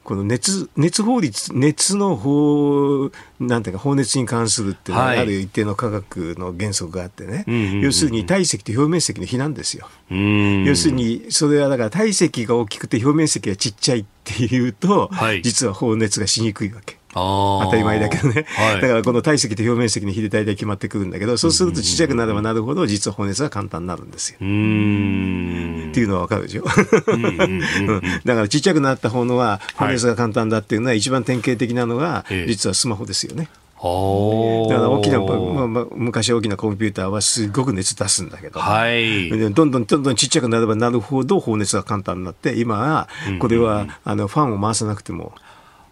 [0.05, 5.19] この熱熱法律熱の法なんていうか放熱に関するっていうのははい。
[5.19, 9.87] ある一定の科学の原則があってね、んうんうん要するに体積と表面積の比なんですよ。
[10.09, 15.41] 要するにそれはだから体積が大きくて表面積がちっちゃいっていうと、はい。
[15.41, 16.97] 実は放熱がしにくいわけ。
[17.15, 18.81] 当たり前だけどね、はい。
[18.81, 24.37] だからこの体積と表面積の比で大体決まってくるんだけど、そうするとちっちゃくなればなるほど、実は放熱が簡単になるんですよ。
[24.41, 25.91] うーん。
[25.91, 26.63] っていうのはわかるでしょ、
[27.07, 27.61] うん
[28.25, 32.47] だからちっちゃくなった方のは放熱が簡単だっていうのは一番典型的なのがええ。
[32.47, 33.47] 実はスマホですよね。
[33.79, 34.69] おー。
[34.69, 39.29] だから大きな、まあまあ、昔大きなコンピューターはすごく熱出すんだけど、はい。
[39.29, 43.07] でどんどんどんどんちっちゃくなればなるほど放熱が簡単になって今は
[43.39, 45.33] これはあのファンを回さなくても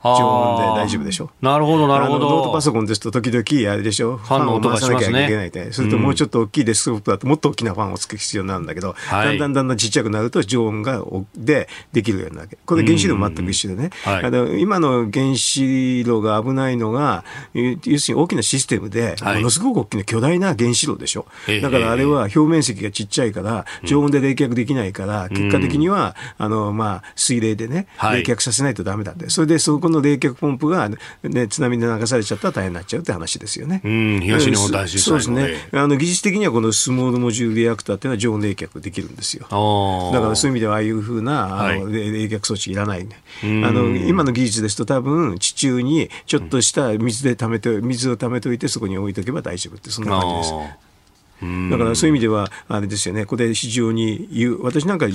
[0.04, 1.30] 常温で大丈夫でしょ？
[1.42, 4.18] なるほど、なるほあのノートパソコンですと時々あれでしょ？
[4.18, 9.28] ファンの音が回さなきゃいけないって、それともうちょっと大きいデスクトップだともっと大きなファンをつける必要になるんだけど、はい。
[9.28, 12.58] だんだんだんだんちっちゃくなると常温がおでできるようになるわけ。
[12.66, 14.26] これ原子炉も全く一緒でね、はい。
[14.26, 17.24] あの今の原子炉が危ないのが
[17.54, 19.36] え要するに大きなシステムで、はい。
[19.38, 21.26] ものすごく大きな巨大な原子炉でしょ？
[21.48, 21.62] ええ。
[21.62, 28.24] だからあれは表面積がちっちゃいから常温で冷却できないから、結果的にはあの、まあ、水冷でねはい。
[28.24, 33.82] 冷却させないとダメだってそれでそこの冷却ポンプが、ね、津波で流されちゃったら大変になっちゃうって話ですよね。
[33.84, 35.70] うん、東日本大震災そうですね。
[35.72, 39.44] あの技術的にはこの small module reactor っていうのは常温冷却できるんですよ。
[39.44, 43.22] だからそういう意味ではああいうふうなあの、冷却装置いらないね。
[43.44, 50.94] あの今の技術ですと多分地中にちょっとした水で溜めて水を溜めといてそこに置いとけば大丈夫ってそんな感じです。
[51.70, 55.08] だからそういう意味では、あれですよね、これ非常に有、私なんか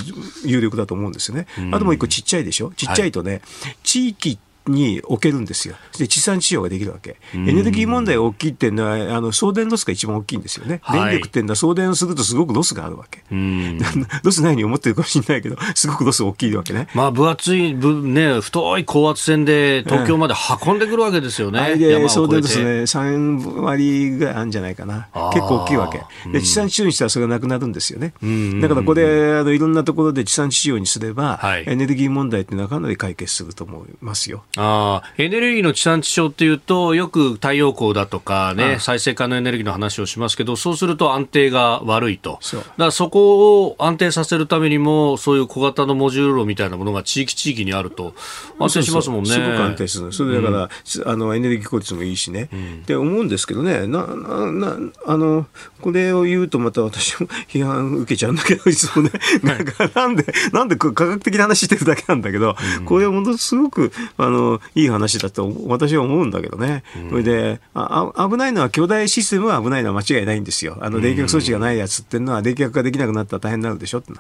[0.45, 1.47] 有力だと思うんですよね。
[1.73, 3.41] あともう一個ちっちゃいでしょ、ちっちゃいとね、
[3.83, 4.39] 地域
[4.69, 5.77] に置けるんですよ。
[5.99, 7.17] で地産地消ができるわけ。
[7.35, 10.81] エネルギー問題が大きいっていうのはあの送電ロスが一番大きいんですよね。
[10.91, 13.25] 電力っていうのは送電をするとすごくロスがあるわけ。
[14.23, 16.89] ロスないように思ってるかもしれないけど すごくロス大きいわけね。
[16.95, 21.77] まあ分厚いぶね太い高圧線で東京まで運んでくるわけですよね。
[21.77, 25.09] で送電ロスね三割ぐらいあるんじゃないかな。
[25.33, 26.03] 結構大きいわけ。
[26.31, 28.13] で地産地消にしたらそれがなくなるんですよね。
[28.61, 34.45] だからこれあのいろんなところで地産地消にすれば、はい、エネルギー問題っていうのはかなり解決すると思いますよ。
[34.61, 42.41] あエネルギーの地産地消っていうと、よく太陽光だとかね、再生可能エネルギーの話をしますけど、そうすると安定が悪いと。
[42.53, 48.15] だからそこを安定させるためにも、そういう小型のモジュールみたいなものが地域地域にあると、
[48.59, 49.31] 安定しますもんね。
[49.31, 50.13] すごく安定する。
[50.13, 52.49] それだから、うん、あの、エネルギー効率もいいしね。
[52.53, 55.47] うん、って思うんですけどね、な、な、な、あの、
[55.81, 59.11] これを言うとまた私も批判受けちゃうんだけど、いつもね、
[59.45, 66.83] なんか、なんで、なんで科学的な話してるだけなんだけど、うん、これはものすごく、あの、いい話だと私は思うんだけどね。
[67.11, 70.79] それであ、危ないのは巨大システムは危ないのは間違いないんですよ。
[70.81, 74.13] あの冷却装置がないやつっていうのは冷却ができなくなったら大変になるでしょって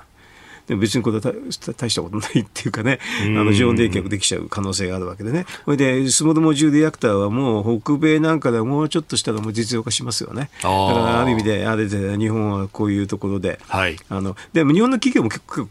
[0.68, 5.46] でも別にこれは大したことないっていうかね、あの常温冷却できちゃう可能性があるわけでね。
[5.64, 10.50] それで、スモールモジュールリアクターはもう北米なんかではもうちょっとしたらもう実用化しますよね。
[10.62, 15.68] だからある意味で、あれで日本はこういうところで、はい、あのでも日本の企業も結構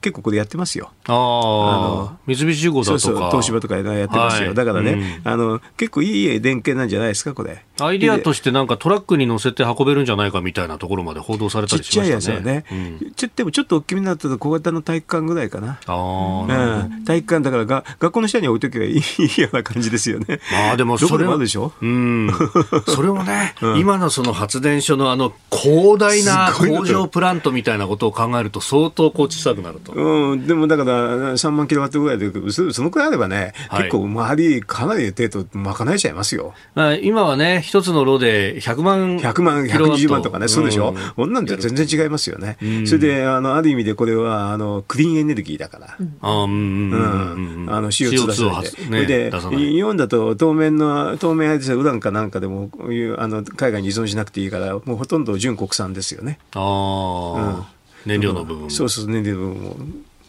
[0.00, 0.92] 結構これやってますよ。
[1.06, 2.98] あの三菱重工だとか。
[2.98, 12.20] そうそう東芝とかやってますよ、はい、だからね、うん、あの結構いい電源なんじゃないですかこれアイディアとしてなんかトラックに乗せて運べるんじゃないかみたいなところまで報道されたりしましたね。
[12.20, 12.64] ちっちゃいやつはね、
[13.02, 15.78] うん、ちでもちょっと大きめになったと小型の体育館ぐらいかな。
[15.86, 18.94] あ、うん、体育館だからが学校の下に置いとけばいい
[19.40, 20.40] ような感じですよね。
[20.52, 21.72] まあでもそれもでしょ？
[21.80, 22.30] うん。
[22.86, 36.54] それもね、うん、今のその発電所のあの広大な工場プラントみたいなことを考えると相当こう小さくなると、うん、でもだから3万キロワットぐらいでそそのくらいあればね、はい、結構周りかなり程度賄えちゃいますよ。
[37.02, 56.40] 今はね一つの炉で100万100万120万とかねそうでしょ、うん、こんなんじゃ全然違いますよね、うん、それであのある意味でこれはあのクリーンエネルギーだから、うん、あの CO2 出さないで、ね、で日本だと当面の当面はウランかなんかでもこういうあの海外に依存しなくていいからもうほとんど純国産ですよね。
[56.54, 57.72] ああ、
[58.04, 59.76] 燃料の部分そうそう燃料の部分も。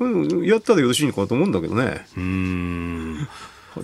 [0.02, 2.06] うん、やったらよろしいのかと思うんだけどね。
[2.16, 3.28] うん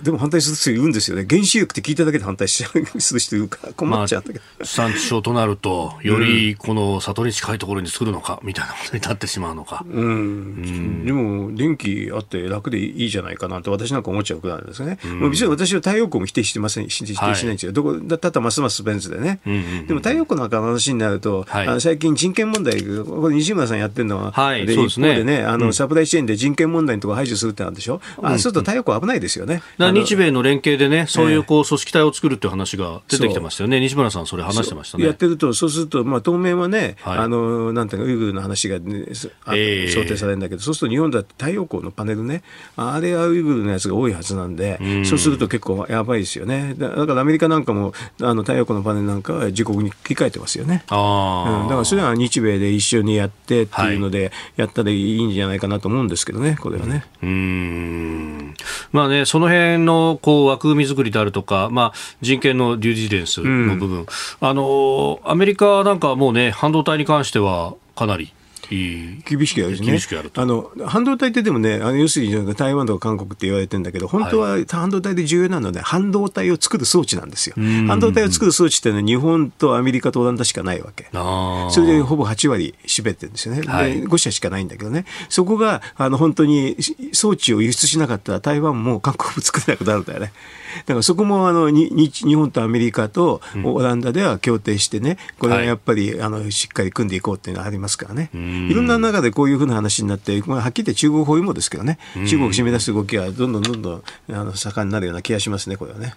[0.02, 1.26] でも反対する人いるんですよね。
[1.28, 2.84] 原子力って聞いただけで反対する
[3.18, 4.44] 人いるから困っちゃったけど。
[4.58, 9.84] まあ、産地消となると、よりこの里に近いところに作るのか、みたいなことになってしまうのか。
[9.90, 10.04] うん。
[10.04, 14.98] うん、でも、電気あって楽でいいじゃないかなって私なんか思っちゃうくらいですね。
[15.04, 17.68] うん、別に私は太陽光も否定してません、否定しないんですよ。
[17.68, 19.40] はい、どこだったらますますベンツでね。
[19.46, 25.08] うんうんうん、でも太陽光なんかの話になると、はい、あの最近人権問題、これ西村さんやってるのは、はい、でそうですね。
[25.10, 28.00] 一方でね、あの、サプライチェーンで人権問題のところ排除するってなんでしょ。
[28.18, 29.62] うん、あ、そうすると太陽光危ないですよね。
[29.78, 35.04] 日米の連連携でね、そういうこう組織体を作るっていう話が出てきてましたよね、西村さん、それ話してましたね。
[35.04, 42.42] やってると、そうすると、まあ、当面はね、はい、あのなんていうか、ウイグルの話が、ね、えー、想定されるんだけど、そうすると日本だって太陽光のパネルね、
[42.76, 46.74] あれはウイグルのやつが多いはずなんで、うん、そうすると結構やばいですよね。
[46.76, 50.84] だからアメリカなんかも、あの太陽光のパネルなんかは自国に切り替えてますよね。
[50.88, 57.04] あうん、だからそれは日米で一緒にやってっていうので、やったらいいんじゃないかなと思うんですけどね、これはね。
[57.22, 58.54] うん。
[58.92, 64.06] まあね、その辺のこう枠組み作りであるとか、まあ、人権のデューディリジェンスの部分、うん、
[64.40, 68.32] あのアメリカなんかはもうね、半導体に関してはかなり
[68.70, 69.98] 厳しくやるしね。
[70.34, 77.54] あの半導体ってでもね、あの要するに台湾とか韓国って言われてるんだけど、本当は半導体で重要なのはね、半導体を作る装置なんですよ。
[77.56, 81.08] 半導体を作る装置ってのは日本とアメリカとオランダしかないわけ。
[81.70, 83.62] それでほぼ8割占めてるんですよね。
[83.62, 85.04] はい、5社しかないんだけどね。
[85.28, 86.76] そこがあの本当に
[87.12, 90.32] 装置を輸出しなかったら台湾も韓国も作れなくなるんだよね。
[90.86, 91.90] だからそこもあの日
[92.26, 98.30] 日本とアメリカとオランダでは協定してね、これはやっぱり、あのしっかり組んでいこうっていうのはありますからね。
[98.68, 106.14] いろんな中でこういうふうな話になって、まあ、はっきり言って中国包囲網ですけどね、中国を締め出す動きがどんどんどんどんあの盛んになるような気がしますね、これはね。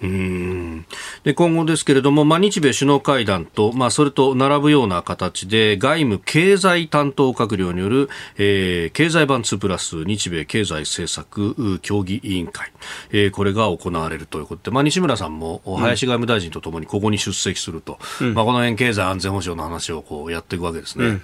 [1.23, 12.71] で今後ですけれども、まあ、日米首脳会談と、まあ、それと並ぶような形で、外務経済担当閣僚による、えー、経済版2プラス日米経済政策協議委員会、
[13.11, 21.05] えー、これが行われるということで、まあ、西村さんも林外務大臣とともにここに出席すると、うん、まあ、この辺経済安全保障の話をこうやっていくわけですね。
[21.05, 21.21] うん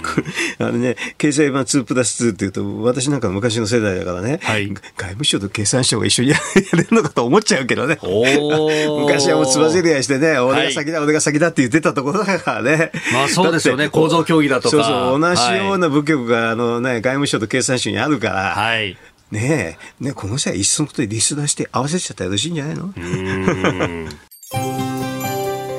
[0.58, 6.36] あのね、経済版2プラス2っていうと、私なんか昔の世代だからね、はい、外務省と経産省が一緒にや
[6.72, 7.98] れるのかと思っちゃうけどね。
[8.02, 12.92] 昔はもうつばぜり合いしてね、俺が先だ、はい、俺が先だって言ってたところだからね。
[13.12, 14.70] まあ そうですよね、構造協議だとか。
[14.70, 18.96] そうそう、同じような部局が、あのね、外務省と経産省にあるから、はい、
[19.30, 22.92] ねえ、ね、この際、いっそのことでリスト出して合わせちゃったらよろしいんじゃないの？